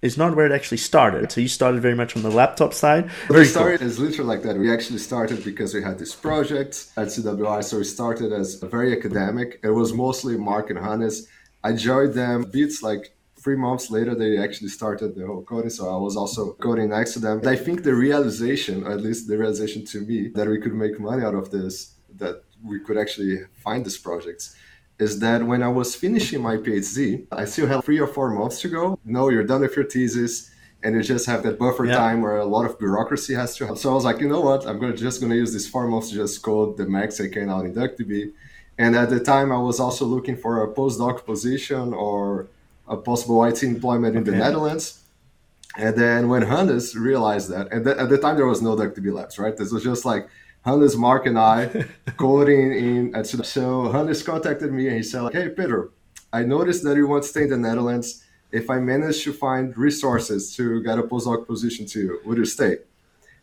[0.00, 1.30] is not where it actually started.
[1.30, 3.10] So you started very much on the laptop side.
[3.28, 3.88] Very started cool.
[3.88, 4.58] is literally like that.
[4.58, 7.64] We actually started because we had this project at CWI.
[7.64, 9.60] So we started as very academic.
[9.62, 11.26] It was mostly Mark and Hannes.
[11.62, 13.13] I joined them beats like
[13.44, 15.68] three months later, they actually started the whole coding.
[15.68, 17.42] So I was also coding next to them.
[17.46, 21.22] I think the realization, at least the realization to me, that we could make money
[21.22, 24.56] out of this, that we could actually find these projects,
[24.98, 28.62] is that when I was finishing my PhD, I still had three or four months
[28.62, 28.98] to go.
[29.04, 30.50] No, you're done with your thesis
[30.82, 31.96] and you just have that buffer yeah.
[31.96, 33.78] time where a lot of bureaucracy has to help.
[33.78, 34.66] So I was like, you know what?
[34.66, 37.50] I'm gonna just gonna use this four months to just code the max I can
[37.50, 38.32] out in DuckDB.
[38.78, 42.48] And at the time, I was also looking for a postdoc position or
[42.88, 44.32] a possible IT employment in okay.
[44.32, 45.00] the Netherlands.
[45.76, 49.12] And then when Hannes realized that, and th- at the time there was no DuckDB
[49.12, 49.56] Labs, right?
[49.56, 50.28] This was just like
[50.64, 55.34] Hannes, Mark, and I coding in at So Hannes contacted me and he said, like,
[55.34, 55.90] "Hey, Peter,
[56.32, 58.24] I noticed that you want to stay in the Netherlands.
[58.52, 62.44] If I manage to find resources to get a postdoc position to you, would you
[62.44, 62.78] stay?"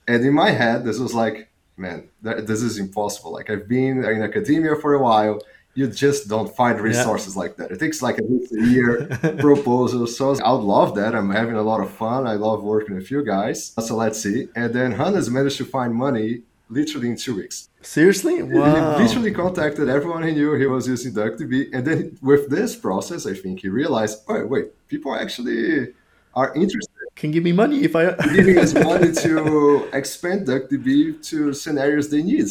[0.07, 3.31] And in my head, this was like, man, th- this is impossible.
[3.33, 5.39] Like I've been in academia for a while
[5.73, 7.41] you just don't find resources yeah.
[7.41, 7.71] like that.
[7.71, 9.05] It takes like at least a year
[9.39, 10.05] proposal.
[10.07, 11.15] So I would love that.
[11.15, 12.27] I'm having a lot of fun.
[12.27, 13.73] I love working with you guys.
[13.79, 14.49] So let's see.
[14.55, 17.69] And then Hannes managed to find money literally in two weeks.
[17.81, 18.41] Seriously?
[18.43, 18.97] Wow.
[18.97, 21.69] He literally contacted everyone he knew he was using DuckDB.
[21.73, 25.93] And then with this process, I think he realized, oh, wait, people actually
[26.33, 26.91] are interested.
[27.15, 28.15] Can give me money if I...
[28.33, 32.47] giving us money to expand DuckDB to scenarios they need.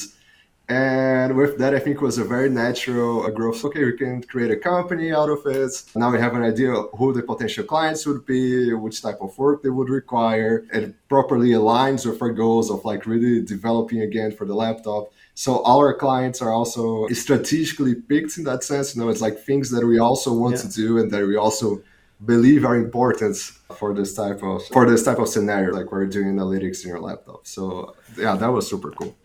[0.70, 3.64] And with that, I think it was a very natural growth.
[3.64, 5.72] Okay, we can create a company out of it.
[5.96, 9.64] Now we have an idea who the potential clients would be, which type of work
[9.64, 10.64] they would require.
[10.72, 15.12] It properly aligns with our goals of like really developing again for the laptop.
[15.34, 18.94] So our clients are also strategically picked in that sense.
[18.94, 20.62] You know, it's like things that we also want yeah.
[20.62, 21.82] to do and that we also
[22.24, 23.36] believe are important
[23.74, 27.00] for this type of for this type of scenario, like we're doing analytics in your
[27.00, 27.44] laptop.
[27.46, 29.16] So yeah, that was super cool.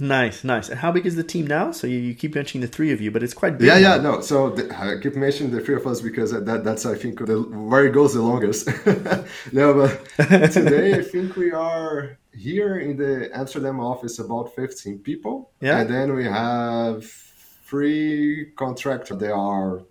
[0.00, 0.68] Nice, nice.
[0.68, 1.70] And how big is the team now?
[1.72, 3.68] So you, you keep mentioning the three of you, but it's quite big.
[3.68, 3.94] Yeah, now.
[3.94, 4.20] yeah, no.
[4.20, 7.40] So the, I keep mentioning the three of us because that that's I think the,
[7.42, 8.66] where it goes the longest.
[9.52, 15.52] no, but today I think we are here in the Amsterdam office about 15 people.
[15.60, 15.80] Yeah.
[15.80, 19.18] And then we have three contractors.
[19.18, 19.82] They are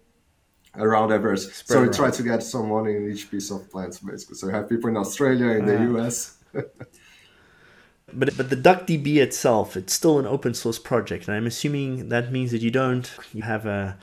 [0.75, 1.37] around everywhere.
[1.37, 1.93] so we around.
[1.93, 4.35] try to get someone in each piece of plants basically.
[4.35, 6.37] So we have people in Australia, in uh, the US.
[8.15, 12.31] But but the DuckDB itself, it's still an open source project, and I'm assuming that
[12.31, 13.97] means that you don't you have a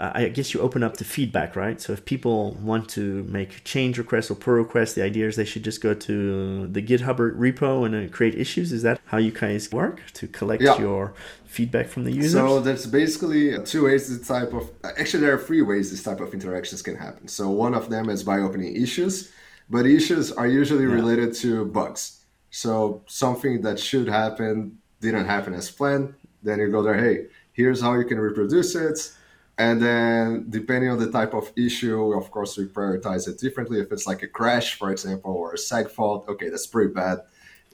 [0.00, 1.78] uh, I guess you open up to feedback, right?
[1.78, 5.44] So if people want to make change requests or pull requests, the idea is they
[5.44, 8.72] should just go to the GitHub repo and uh, create issues.
[8.72, 10.78] Is that how you guys work to collect yeah.
[10.78, 11.12] your
[11.44, 12.32] feedback from the users?
[12.32, 16.20] So there's basically two ways this type of actually there are three ways this type
[16.20, 17.28] of interactions can happen.
[17.28, 19.30] So one of them is by opening issues,
[19.68, 20.94] but issues are usually yeah.
[20.94, 22.19] related to bugs.
[22.50, 26.14] So something that should happen didn't happen as planned.
[26.42, 29.12] Then you go there, hey, here's how you can reproduce it.
[29.58, 33.78] And then depending on the type of issue, of course, we prioritize it differently.
[33.78, 37.18] If it's like a crash, for example, or a seg fault, okay, that's pretty bad.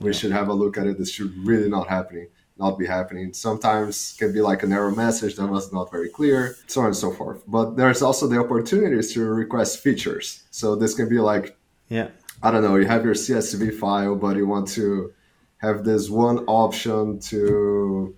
[0.01, 0.19] We yeah.
[0.19, 0.99] should have a look at it.
[0.99, 3.33] This should really not happening not be happening.
[3.33, 6.97] Sometimes can be like an error message that was not very clear, so on and
[6.97, 7.43] so forth.
[7.47, 10.45] But there's also the opportunities to request features.
[10.51, 11.57] So this can be like,
[11.89, 12.09] yeah,
[12.43, 15.13] I don't know, you have your CSV file, but you want to
[15.59, 18.15] have this one option to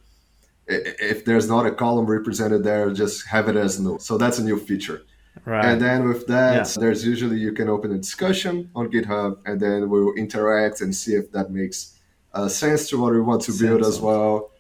[0.69, 3.99] if there's not a column represented there, just have it as null.
[3.99, 5.03] So that's a new feature.
[5.45, 5.65] Right.
[5.65, 6.81] And then with that, yeah.
[6.81, 11.15] there's usually you can open a discussion on GitHub and then we'll interact and see
[11.15, 11.99] if that makes
[12.35, 14.51] uh, sense to what we want to build as well.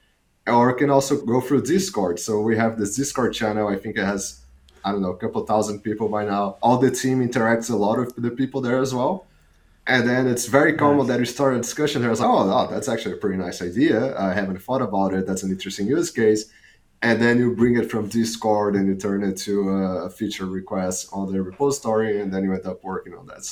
[0.46, 2.18] Or can also go through Discord.
[2.18, 3.68] So we have this Discord channel.
[3.68, 4.44] I think it has,
[4.82, 6.56] I don't know, a couple thousand people by now.
[6.62, 9.27] All the team interacts a lot with the people there as well.
[9.88, 11.08] And then it's very common nice.
[11.08, 12.10] that you start a discussion there.
[12.10, 14.16] It's like, oh, oh, that's actually a pretty nice idea.
[14.18, 15.26] I haven't thought about it.
[15.26, 16.52] That's an interesting use case.
[17.00, 21.08] And then you bring it from Discord and you turn it to a feature request
[21.12, 23.48] on the repository, and then you end up working on that.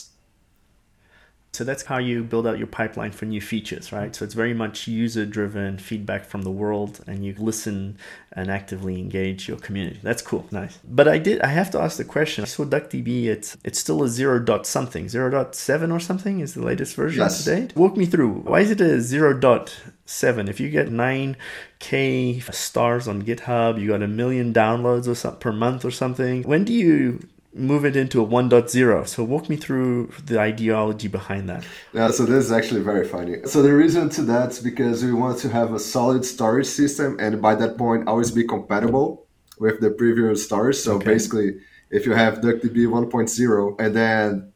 [1.56, 4.14] So that's how you build out your pipeline for new features, right?
[4.14, 7.96] So it's very much user driven feedback from the world and you listen
[8.32, 9.98] and actively engage your community.
[10.02, 10.46] That's cool.
[10.50, 10.78] Nice.
[10.86, 12.42] But I did I have to ask the question.
[12.44, 15.08] I saw DuckDB it's it's still a zero dot something.
[15.08, 17.44] Zero dot seven or something is the latest version yes.
[17.44, 17.74] to date.
[17.74, 18.34] Walk me through.
[18.50, 20.48] Why is it a zero dot seven?
[20.48, 21.38] If you get nine
[21.78, 26.42] K stars on GitHub, you got a million downloads or something per month or something.
[26.42, 27.26] When do you
[27.56, 29.08] move it into a 1.0.
[29.08, 31.64] So walk me through the ideology behind that.
[31.92, 33.38] Yeah, so this is actually very funny.
[33.46, 37.16] So the reason to that is because we want to have a solid storage system
[37.18, 39.26] and by that point always be compatible
[39.58, 40.76] with the previous storage.
[40.76, 41.06] So okay.
[41.06, 41.58] basically
[41.90, 44.52] if you have DuckDB 1.0 and then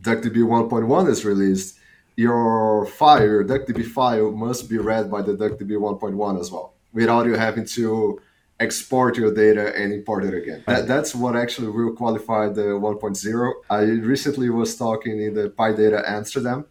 [0.00, 1.78] DuckDB 1.1 is released,
[2.16, 7.26] your file, your DuckDB file must be read by the DuckDB 1.1 as well without
[7.26, 8.20] you having to
[8.60, 10.62] export your data and import it again.
[10.66, 13.52] That, that's what actually will qualify the 1.0.
[13.70, 16.66] I recently was talking in the PyData Amsterdam,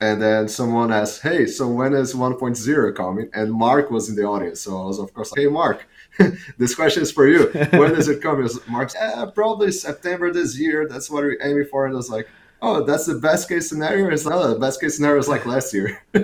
[0.00, 4.24] and then someone asked, "Hey, so when is 1.0 coming?" And Mark was in the
[4.24, 5.86] audience, so I was of course like, "Hey, Mark."
[6.58, 7.50] this question is for you.
[7.80, 8.48] When is it coming?
[8.68, 10.86] Mark, yeah, probably September this year.
[10.88, 11.86] That's what we're aiming for.
[11.86, 12.28] And I was like,
[12.62, 14.08] oh, that's the best case scenario.
[14.08, 16.00] It's not the best case scenario is like last year.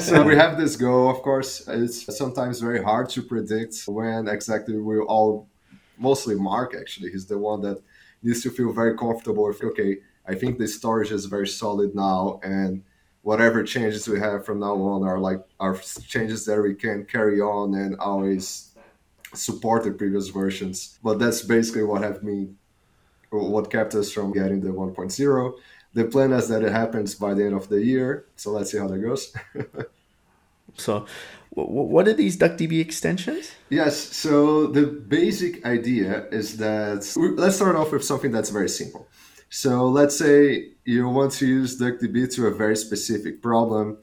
[0.00, 1.66] so we have this goal, of course.
[1.68, 5.48] It's sometimes very hard to predict when exactly we all,
[5.96, 7.80] mostly Mark actually, he's the one that
[8.22, 12.40] needs to feel very comfortable with, okay, I think the storage is very solid now
[12.42, 12.82] and
[13.22, 17.40] whatever changes we have from now on are like are changes that we can carry
[17.40, 18.74] on and always
[19.32, 20.98] support the previous versions.
[21.04, 22.50] But that's basically what I've me
[23.32, 25.54] what kept us from getting the 1.0.
[25.94, 28.26] The plan is that it happens by the end of the year.
[28.36, 29.34] So let's see how that goes.
[30.76, 31.06] so,
[31.50, 33.52] what are these DuckDB extensions?
[33.68, 33.96] Yes.
[33.96, 37.06] So the basic idea is that
[37.36, 39.06] let's start off with something that's very simple.
[39.50, 43.98] So let's say you want to use DuckDB to a very specific problem.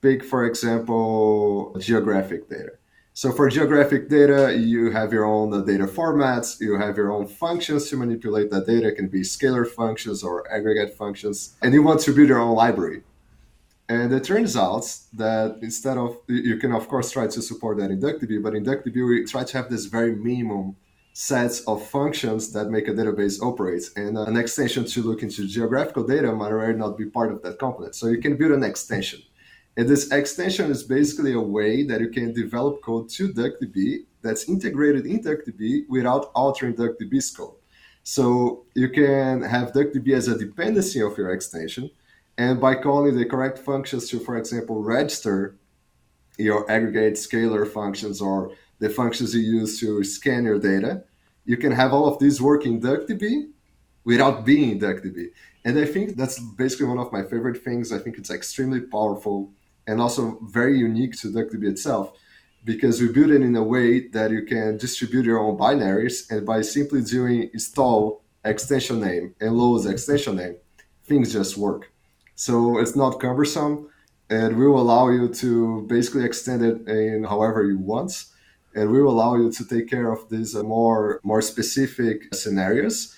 [0.00, 2.72] Pick, for example, geographic data.
[3.16, 7.26] So for geographic data, you have your own uh, data formats, you have your own
[7.26, 8.88] functions to manipulate that data.
[8.88, 12.54] It can be scalar functions or aggregate functions, and you want to build your own
[12.54, 13.04] library.
[13.88, 17.90] And it turns out that instead of, you can of course try to support that
[17.90, 20.76] in DuckDB, but in DuckDB, we try to have this very minimum
[21.14, 23.84] sets of functions that make a database operate.
[23.96, 27.40] And uh, an extension to look into geographical data might already not be part of
[27.44, 27.94] that component.
[27.94, 29.22] So you can build an extension
[29.76, 34.48] and this extension is basically a way that you can develop code to DuckDB that's
[34.48, 37.54] integrated in DuckDB without altering DuckDB's code.
[38.02, 41.90] So you can have DuckDB as a dependency of your extension.
[42.38, 45.56] And by calling the correct functions to, for example, register
[46.38, 51.02] your aggregate scalar functions or the functions you use to scan your data,
[51.44, 53.50] you can have all of these work in DuckDB
[54.04, 55.28] without being in DuckDB.
[55.66, 57.92] And I think that's basically one of my favorite things.
[57.92, 59.52] I think it's extremely powerful
[59.86, 62.12] and also very unique to DuckDB itself
[62.64, 66.44] because we built it in a way that you can distribute your own binaries and
[66.44, 70.56] by simply doing install extension name and load extension name,
[71.04, 71.92] things just work.
[72.34, 73.88] So it's not cumbersome.
[74.28, 78.12] It will allow you to basically extend it in however you want.
[78.74, 83.14] and we will allow you to take care of these more more specific scenarios.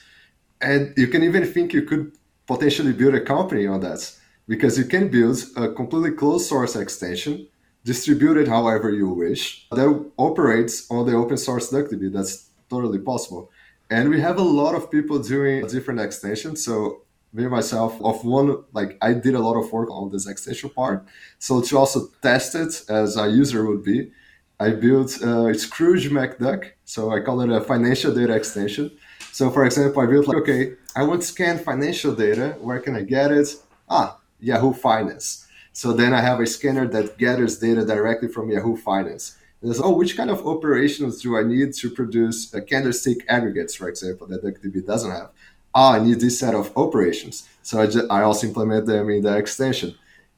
[0.61, 2.13] And you can even think you could
[2.47, 4.01] potentially build a company on that
[4.49, 7.47] because you can build a completely closed source extension,
[7.85, 12.13] distribute it however you wish, that operates on the open source DuckDB.
[12.13, 13.51] That's totally possible.
[13.91, 16.65] And we have a lot of people doing different extensions.
[16.65, 20.71] So me myself of one like i did a lot of work on this extension
[20.71, 21.05] part
[21.39, 24.11] so to also test it as a user would be
[24.59, 28.91] i built uh, scrooge mcduck so i call it a financial data extension
[29.31, 32.97] so for example i built like okay i want to scan financial data where can
[32.97, 33.49] i get it
[33.91, 38.77] ah yahoo finance so then i have a scanner that gathers data directly from yahoo
[38.77, 43.75] finance and oh which kind of operations do i need to produce a candlestick aggregates
[43.75, 45.31] for example that DuckDB doesn't have
[45.75, 47.49] oh, I need this set of operations.
[47.63, 49.95] So I, just, I also implement them in the extension.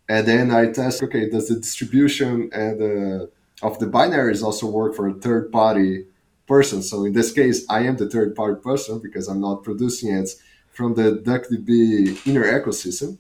[0.09, 3.31] And then I test, okay, does the distribution and the,
[3.63, 6.07] of the binaries also work for a third party
[6.47, 6.83] person?
[6.83, 10.31] So in this case, I am the third party person because I'm not producing it
[10.73, 13.19] from the DuckDB inner ecosystem.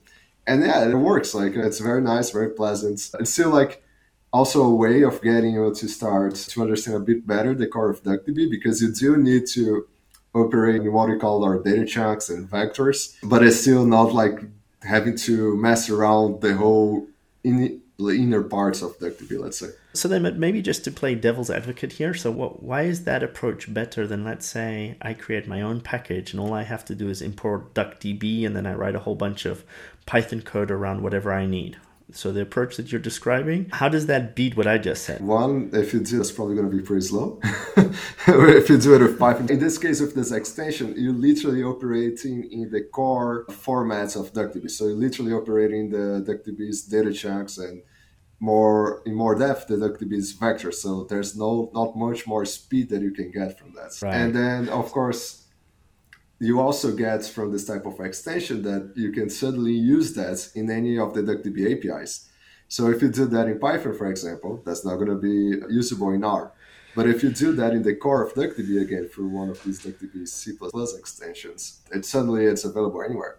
[0.51, 1.33] And yeah, it works.
[1.33, 3.01] Like it's very nice, very pleasant.
[3.21, 3.85] It's still like
[4.33, 7.91] also a way of getting you to start to understand a bit better the core
[7.91, 9.87] of DuckDB because you do need to
[10.35, 14.41] operate in what we call our data chunks and vectors, but it's still not like
[14.83, 17.07] having to mess around the whole
[17.45, 19.71] in, inner parts of DuckDB, let's say.
[19.93, 23.73] So then maybe just to play devil's advocate here, so what, why is that approach
[23.73, 27.09] better than let's say I create my own package and all I have to do
[27.09, 29.65] is import DuckDB and then I write a whole bunch of
[30.07, 31.77] Python code around whatever I need?
[32.13, 35.21] So the approach that you're describing, how does that beat what I just said?
[35.21, 37.41] One, if you do, it's probably going to be pretty slow.
[37.45, 42.51] if you do it with Python, in this case with this extension, you're literally operating
[42.51, 44.71] in the core formats of DuckDB.
[44.71, 47.83] So you're literally operating the DuckDB's data chunks and
[48.41, 50.75] more in more depth the DuckDB's vectors.
[50.75, 53.91] So there's no not much more speed that you can get from that.
[54.03, 54.15] Right.
[54.15, 55.47] And then of course
[56.41, 60.71] you also get from this type of extension that you can suddenly use that in
[60.71, 62.31] any of the DuckDB APIs.
[62.67, 66.11] So if you do that in Python, for example, that's not going to be usable
[66.13, 66.53] in R.
[66.97, 69.81] But if you do that in the core of DuckDB again through one of these
[69.85, 70.53] DuckDB C++
[70.99, 73.39] extensions, it suddenly it's available anywhere.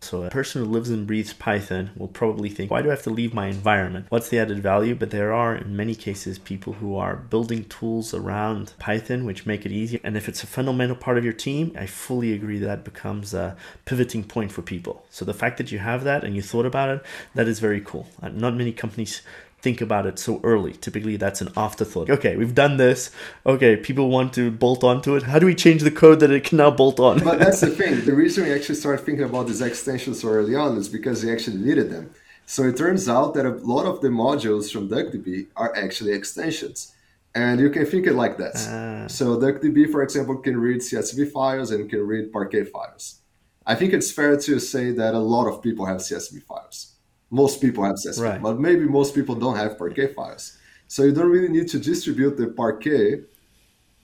[0.00, 3.02] So a person who lives and breathes Python will probably think, why do I have
[3.02, 4.06] to leave my environment?
[4.08, 4.94] What's the added value?
[4.94, 9.66] But there are, in many cases, people who are building tools around Python which make
[9.66, 10.00] it easier.
[10.04, 13.56] And if it's a fundamental part of your team, I fully agree that, becomes a
[13.84, 15.04] pivoting point for people.
[15.10, 17.80] So the fact that you have that and you thought about it, that is very
[17.80, 18.08] cool.
[18.22, 19.22] Uh, not many companies
[19.60, 20.72] think about it so early.
[20.72, 22.10] Typically, that's an afterthought.
[22.10, 23.10] Okay, we've done this.
[23.44, 25.24] Okay, people want to bolt onto it.
[25.24, 27.22] How do we change the code that it can now bolt on?
[27.24, 28.04] but that's the thing.
[28.04, 31.32] The reason we actually started thinking about these extensions so early on is because we
[31.32, 32.10] actually needed them.
[32.46, 36.94] So it turns out that a lot of the modules from DuckDB are actually extensions.
[37.34, 38.56] And you can think it like that.
[38.56, 43.20] Uh, so DuckDB, for example, can read CSV files and can read Parquet files.
[43.66, 46.94] I think it's fair to say that a lot of people have CSV files
[47.30, 48.42] most people have CSV, right.
[48.42, 50.56] but maybe most people don't have Parquet files.
[50.86, 53.22] So you don't really need to distribute the Parquet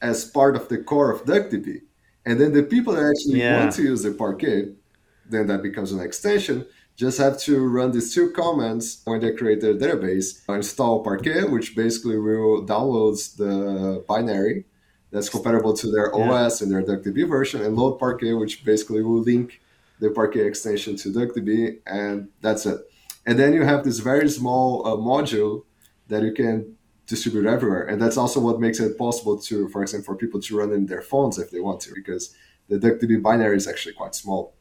[0.03, 1.81] as part of the core of DuckDB.
[2.27, 3.61] And then the people that actually yeah.
[3.61, 4.72] want to use the Parquet,
[5.29, 6.66] then that becomes an extension,
[6.97, 10.41] just have to run these two commands when they create their database.
[10.49, 14.64] Install Parquet, which basically will downloads the binary
[15.11, 16.31] that's compatible to their yeah.
[16.31, 19.61] OS and their DuckDB version, and load Parquet, which basically will link
[20.01, 22.81] the Parquet extension to DuckDB, and that's it.
[23.27, 25.64] And then you have this very small uh, module
[26.09, 27.85] that you can distribute everywhere.
[27.87, 30.87] And that's also what makes it possible to, for example, for people to run in
[30.87, 32.35] their phones if they want to, because
[32.68, 34.55] the DuckDB binary is actually quite small.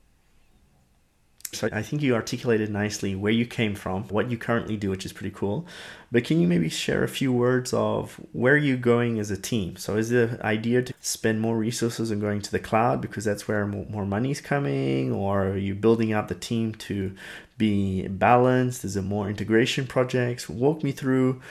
[1.56, 5.06] So I think you articulated nicely where you came from, what you currently do, which
[5.06, 5.66] is pretty cool.
[6.12, 9.76] But can you maybe share a few words of where you're going as a team?
[9.78, 13.48] So is the idea to spend more resources on going to the cloud because that's
[13.48, 17.16] where more money is coming, or are you building out the team to
[17.58, 18.86] be balanced?
[18.86, 20.50] Is it more integration projects?
[20.50, 21.42] Walk me through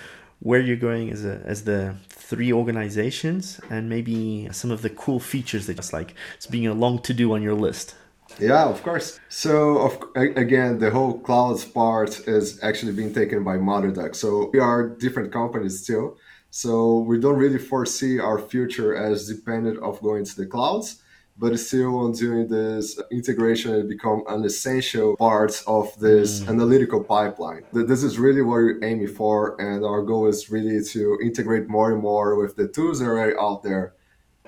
[0.40, 5.20] where you're going as a as the three organizations and maybe some of the cool
[5.20, 7.94] features that just like it's being a long to do on your list.
[8.38, 9.20] Yeah, of course.
[9.28, 14.14] So, of, again, the whole clouds part is actually being taken by MotherDuck.
[14.14, 16.16] So, we are different companies still.
[16.50, 21.02] So, we don't really foresee our future as dependent of going to the clouds,
[21.38, 26.48] but still on doing this integration and become an essential part of this mm.
[26.48, 27.62] analytical pipeline.
[27.72, 31.92] This is really what we're aiming for, and our goal is really to integrate more
[31.92, 33.94] and more with the tools that are out there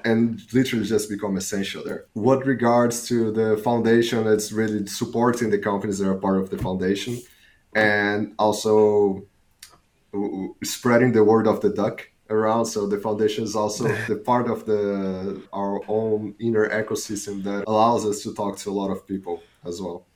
[0.05, 2.05] and literally just become essential there.
[2.13, 6.59] What regards to the foundation, it's really supporting the companies that are part of the
[6.59, 7.21] foundation
[7.75, 9.25] and also
[10.63, 12.67] spreading the word of the duck around.
[12.67, 18.05] So the foundation is also the part of the our own inner ecosystem that allows
[18.05, 20.07] us to talk to a lot of people as well.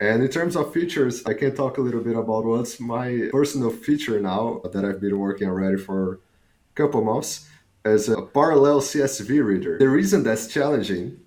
[0.00, 3.70] And in terms of features, I can talk a little bit about what's my personal
[3.70, 7.48] feature now that I've been working already for a couple months
[7.84, 9.78] as a parallel CSV reader.
[9.78, 11.20] The reason that's challenging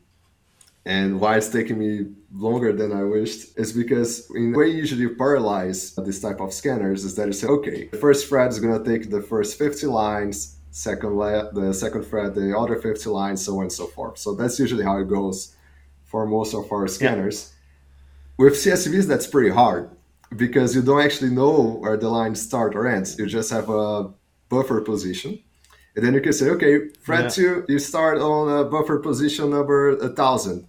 [0.86, 4.78] and why it's taking me longer than I wished is because in the way you
[4.78, 8.60] usually parallelize this type of scanners is that you say, okay, the first thread is
[8.60, 13.10] going to take the first 50 lines, second la- the second thread, the other 50
[13.10, 14.18] lines, so on and so forth.
[14.18, 15.56] So that's usually how it goes
[16.06, 17.52] for most of our scanners.
[17.52, 18.46] Yeah.
[18.46, 19.92] With CSVs, that's pretty hard
[20.36, 23.20] because you don't actually know where the lines start or ends.
[23.20, 24.12] You just have a
[24.50, 25.40] buffer position
[25.96, 27.30] and then you can say, okay, thread yeah.
[27.30, 30.68] two, you start on a buffer position number a thousand.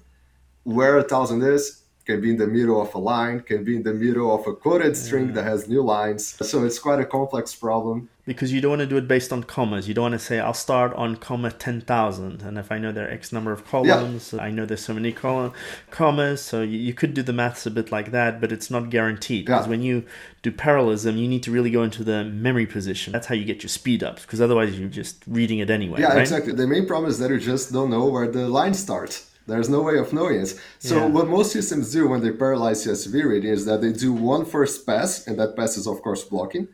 [0.65, 3.83] Where a thousand is can be in the middle of a line, can be in
[3.83, 6.37] the middle of a quoted string that has new lines.
[6.47, 9.43] So it's quite a complex problem because you don't want to do it based on
[9.43, 9.89] commas.
[9.89, 12.93] You don't want to say I'll start on comma ten thousand, and if I know
[12.93, 14.43] there are X number of columns, yeah.
[14.43, 15.55] I know there's so many col-
[15.91, 16.41] commas.
[16.41, 19.47] So you, you, could do the maths a bit like that, but it's not guaranteed
[19.47, 19.71] because yeah.
[19.71, 20.05] when you
[20.43, 23.13] do parallelism, you need to really go into the memory position.
[23.13, 26.01] That's how you get your speed ups, because otherwise you're just reading it anyway.
[26.01, 26.21] Yeah, right?
[26.21, 26.53] exactly.
[26.53, 29.32] The main problem is that you just don't know where the line starts.
[29.47, 30.61] There's no way of knowing it.
[30.79, 31.07] So yeah.
[31.07, 34.87] what most systems do when they parallelize CSV reading is that they do one first
[34.87, 36.69] pass, and that pass is of course blocking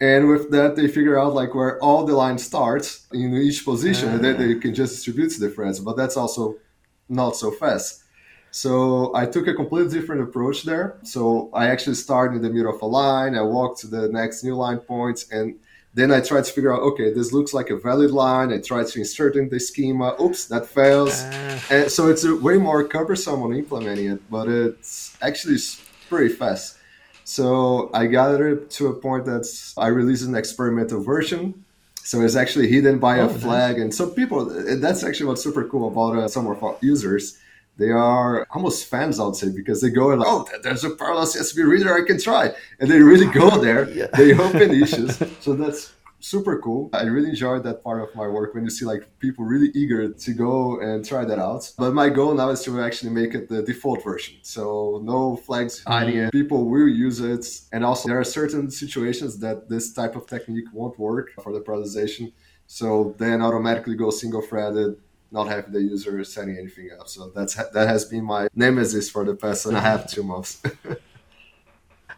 [0.00, 4.08] and with that they figure out like where all the line starts in each position
[4.08, 4.38] and then ah.
[4.38, 6.56] they can just distribute the threads but that's also
[7.08, 8.02] not so fast
[8.50, 12.74] so i took a completely different approach there so i actually started in the middle
[12.74, 15.56] of a line i walked to the next new line points and
[15.94, 18.86] then i tried to figure out okay this looks like a valid line i tried
[18.86, 21.58] to insert in the schema oops that fails uh.
[21.70, 25.58] and so it's way more cumbersome on implementing it but it's actually
[26.08, 26.78] pretty fast
[27.24, 29.44] so I got it to a point that
[29.78, 31.64] I released an experimental version.
[32.02, 33.82] So it's actually hidden by oh, a flag, nice.
[33.82, 34.44] and some people.
[34.44, 37.38] That's actually what's super cool about uh, some of our users.
[37.76, 41.26] They are almost fans, I would say, because they go like, "Oh, there's a parallel
[41.26, 43.90] CSV reader I can try," and they really go there.
[43.90, 44.06] yeah.
[44.14, 45.92] They open issues, so that's
[46.24, 46.88] super cool.
[46.94, 50.08] I really enjoyed that part of my work when you see like people really eager
[50.08, 51.70] to go and try that out.
[51.76, 54.36] But my goal now is to actually make it the default version.
[54.42, 55.92] So no flags mm.
[55.92, 56.32] hiding it.
[56.32, 57.44] People will use it.
[57.72, 61.60] And also there are certain situations that this type of technique won't work for the
[61.60, 62.32] parallelization.
[62.66, 64.96] So then automatically go single threaded
[65.34, 67.08] not having the user setting anything up.
[67.08, 70.62] So that's that has been my nemesis for the past and a half, two months.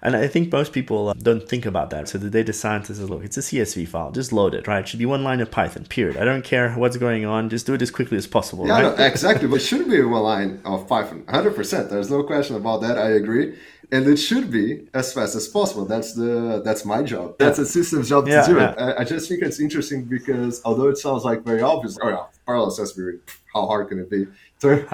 [0.03, 2.09] And I think most people uh, don't think about that.
[2.09, 4.13] So the data scientist is, look, it's a CSV file.
[4.13, 4.81] Just load it, right?
[4.81, 6.17] It should be one line of Python, period.
[6.17, 7.49] I don't care what's going on.
[7.49, 8.99] Just do it as quickly as possible, yeah, right?
[8.99, 9.49] No, exactly.
[9.49, 11.91] but it should be one line of Python, 100%.
[11.91, 12.99] There's no question about that.
[12.99, 13.57] I agree.
[13.93, 15.85] And it should be as fast as possible.
[15.85, 17.39] That's the that's my job.
[17.39, 18.73] That's a system's job yeah, to do yeah.
[18.73, 18.79] it.
[18.79, 22.25] I, I, just think it's interesting because although it sounds like very obvious, oh yeah,
[22.47, 23.21] parallel CSV,
[23.55, 24.27] how hard can it be?
[24.61, 24.87] Tur-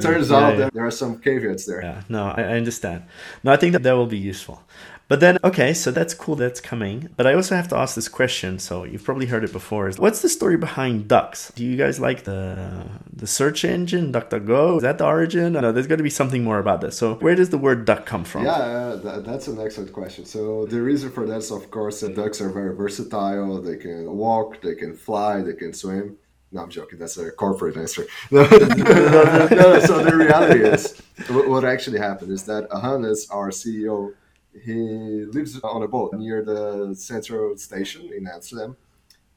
[0.00, 1.82] turns out yeah, that there are some caveats there.
[1.82, 3.04] Yeah, no, I, I understand.
[3.44, 4.62] No, I think that that will be useful.
[5.10, 7.08] But then, okay, so that's cool that's coming.
[7.16, 8.60] But I also have to ask this question.
[8.60, 9.88] So you've probably heard it before.
[9.88, 11.50] Is what's the story behind Ducks?
[11.56, 14.76] Do you guys like the the search engine DuckDuckGo?
[14.76, 15.54] Is that the origin?
[15.54, 16.96] No, there's got to be something more about this.
[16.96, 18.44] So where does the word duck come from?
[18.44, 20.26] Yeah, uh, that, that's an excellent question.
[20.26, 23.60] So the reason for that is, of course, that ducks are very versatile.
[23.60, 26.18] They can walk, they can fly, they can swim.
[26.52, 27.00] No, I'm joking.
[27.00, 28.06] That's a corporate answer.
[28.30, 34.14] no, no, no, so the reality is, what actually happened is that Hannes, our CEO,
[34.64, 38.76] he lives on a boat near the central station in Amsterdam.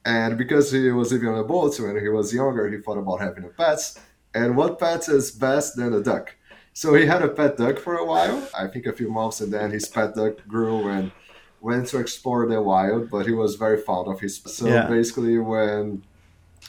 [0.04, 3.20] And because he was living on a boat when he was younger, he thought about
[3.20, 3.80] having a pet.
[4.34, 6.36] And what pet is best than a duck?
[6.72, 9.52] So he had a pet duck for a while, I think a few months, and
[9.52, 11.12] then his pet duck grew and
[11.60, 14.42] went to explore the wild, but he was very fond of his.
[14.44, 14.86] So yeah.
[14.86, 16.02] basically, when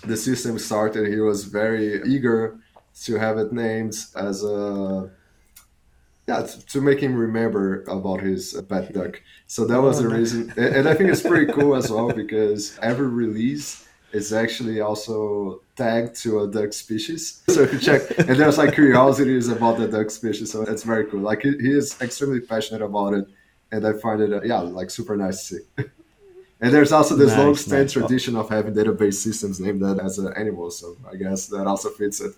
[0.05, 2.59] the system started, he was very eager
[3.03, 5.09] to have it named as a
[6.27, 10.53] yeah to make him remember about his pet duck so that was the oh, reason.
[10.57, 16.15] And i think it's pretty cool as well because every release is actually also tagged
[16.15, 17.43] to a duck species.
[17.49, 21.05] So if you check and there's like curiosities about the duck species so it's very
[21.05, 21.19] cool.
[21.19, 23.25] Like he, he is extremely passionate about it
[23.71, 25.83] and i find it uh, yeah like super nice to see.
[26.61, 27.91] And there's also this nice, long-standing nice.
[27.91, 31.89] tradition of having database systems named that as an animal so i guess that also
[31.89, 32.33] fits it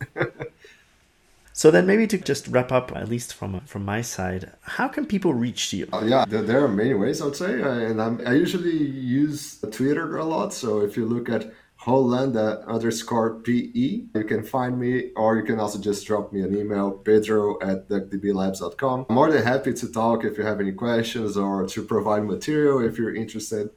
[1.58, 5.08] So then maybe to just wrap up, at least from from my side, how can
[5.08, 5.88] people reach you?
[5.92, 7.64] Uh, yeah, there, there, are many ways, I'd say.
[7.64, 8.78] Uh, and I'm, i usually
[9.24, 10.54] use Twitter a lot.
[10.54, 11.52] So if you look at
[11.82, 16.56] Holanda underscore PE, you can find me, or you can also just drop me an
[16.56, 19.08] email, pedro at duckdblabs.com.
[19.10, 22.86] I'm more than happy to talk if you have any questions or to provide material
[22.88, 23.72] if you're interested.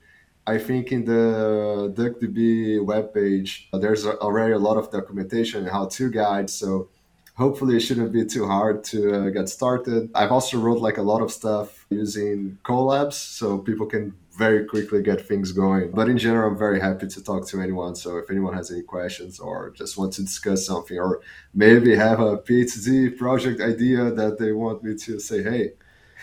[0.47, 6.53] I think in the DuckDB webpage, there's already a lot of documentation and how-to guides.
[6.53, 6.91] So
[7.37, 10.11] hopefully it shouldn't be too hard to uh, get started.
[10.15, 15.03] I've also wrote like a lot of stuff using Colabs so people can very quickly
[15.03, 15.91] get things going.
[15.91, 17.95] But in general, I'm very happy to talk to anyone.
[17.95, 21.21] So if anyone has any questions or just want to discuss something or
[21.53, 25.73] maybe have a PhD project idea that they want me to say, hey,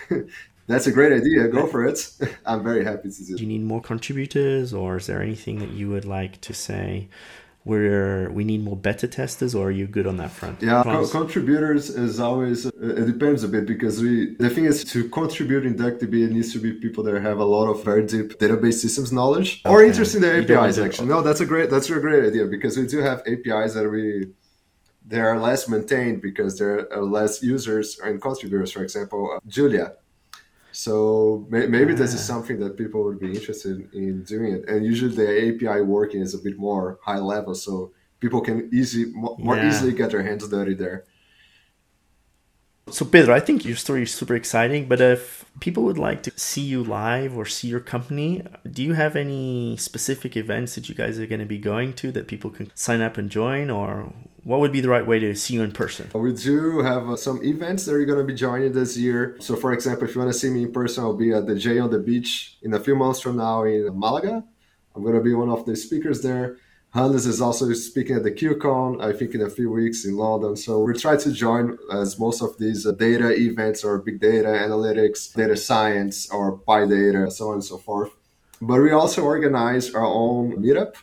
[0.68, 1.48] that's a great idea.
[1.48, 2.00] Go for it.
[2.46, 3.36] I'm very happy to do.
[3.36, 7.10] Do you need more contributors, or is there anything that you would like to say?
[7.68, 10.56] Where we need more beta testers, or are you good on that front?
[10.62, 15.10] Yeah, co- contributors is always it depends a bit because we the thing is to
[15.10, 18.40] contribute in DuckDB it needs to be people that have a lot of very deep
[18.40, 19.74] database systems knowledge okay.
[19.74, 20.78] or interest in the APIs.
[20.78, 23.90] Actually, no, that's a great that's a great idea because we do have APIs that
[23.90, 24.28] we
[25.06, 28.72] they are less maintained because there are less users and contributors.
[28.72, 29.88] For example, uh, Julia
[30.72, 32.34] so may, maybe this is ah.
[32.34, 34.68] something that people would be interested in doing it.
[34.68, 39.06] And usually the API working is a bit more high level, so people can easy
[39.14, 39.68] more yeah.
[39.68, 41.06] easily get their hands dirty there.
[42.90, 46.32] So Pedro, I think your story is super exciting, but if people would like to
[46.40, 50.96] see you live or see your company, do you have any specific events that you
[50.96, 54.14] guys are going to be going to that people can sign up and join or
[54.44, 56.10] what would be the right way to see you in person?
[56.14, 59.36] We do have uh, some events that are going to be joining this year.
[59.42, 61.56] So, for example, if you want to see me in person, I'll be at the
[61.56, 64.46] J on the Beach in a few months from now in Malaga.
[64.96, 66.58] I'm going to be one of the speakers there.
[66.94, 70.56] Hannes is also speaking at the KubeCon, I think in a few weeks in London.
[70.56, 74.48] So we try to join as most of these uh, data events or big data
[74.48, 78.12] analytics, data science or PyData, so on and so forth.
[78.62, 80.96] But we also organize our own meetup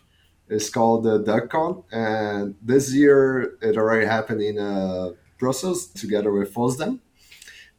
[0.49, 6.53] it's called the DuckCon, and this year it already happened in uh, Brussels together with
[6.53, 7.01] FOSDEM.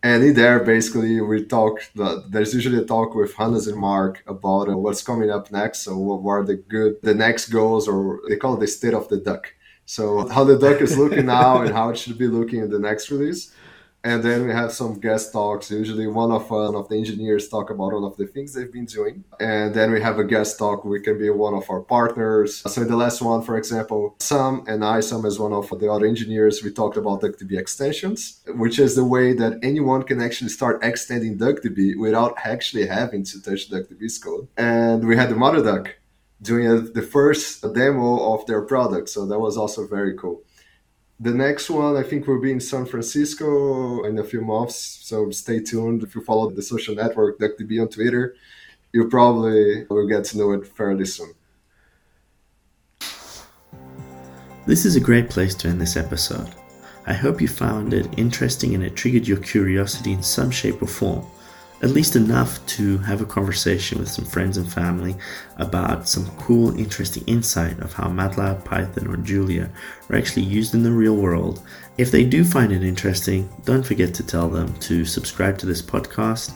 [0.05, 1.79] And in there, basically, we talk.
[2.29, 5.79] There's usually a talk with Hannes and Mark about uh, what's coming up next.
[5.79, 9.09] So, what are the good, the next goals, or they call it the state of
[9.09, 9.55] the duck.
[9.87, 12.77] So, how the duck is looking now and how it should be looking in the
[12.77, 13.51] next release
[14.05, 15.71] and then we have some guest talks.
[15.71, 18.71] Usually, one of uh, one of the engineers talk about one of the things they've
[18.71, 20.85] been doing, and then we have a guest talk.
[20.85, 22.61] We can be one of our partners.
[22.71, 25.91] So in the last one, for example, Sam and I, Sam as one of the
[25.91, 30.51] other engineers, we talked about DuckDB extensions, which is the way that anyone can actually
[30.59, 34.47] start extending DuckDB without actually having to touch DuckDB's code.
[34.55, 35.85] And we had the MotherDuck
[36.41, 40.43] doing a, the first demo of their product, so that was also very cool.
[41.19, 44.75] The next one, I think, will be in San Francisco in a few months.
[44.75, 46.03] So stay tuned.
[46.03, 48.35] If you follow the social network DuckDB on Twitter,
[48.91, 51.33] you probably will get to know it fairly soon.
[54.65, 56.49] This is a great place to end this episode.
[57.07, 60.87] I hope you found it interesting and it triggered your curiosity in some shape or
[60.87, 61.25] form
[61.85, 65.15] at least enough to have a conversation with some friends and family
[65.57, 69.69] about some cool, interesting insight of how MATLAB, Python, or Julia
[70.09, 71.61] are actually used in the real world.
[71.99, 75.83] If they do find it interesting, don't forget to tell them to subscribe to this
[75.83, 76.53] podcast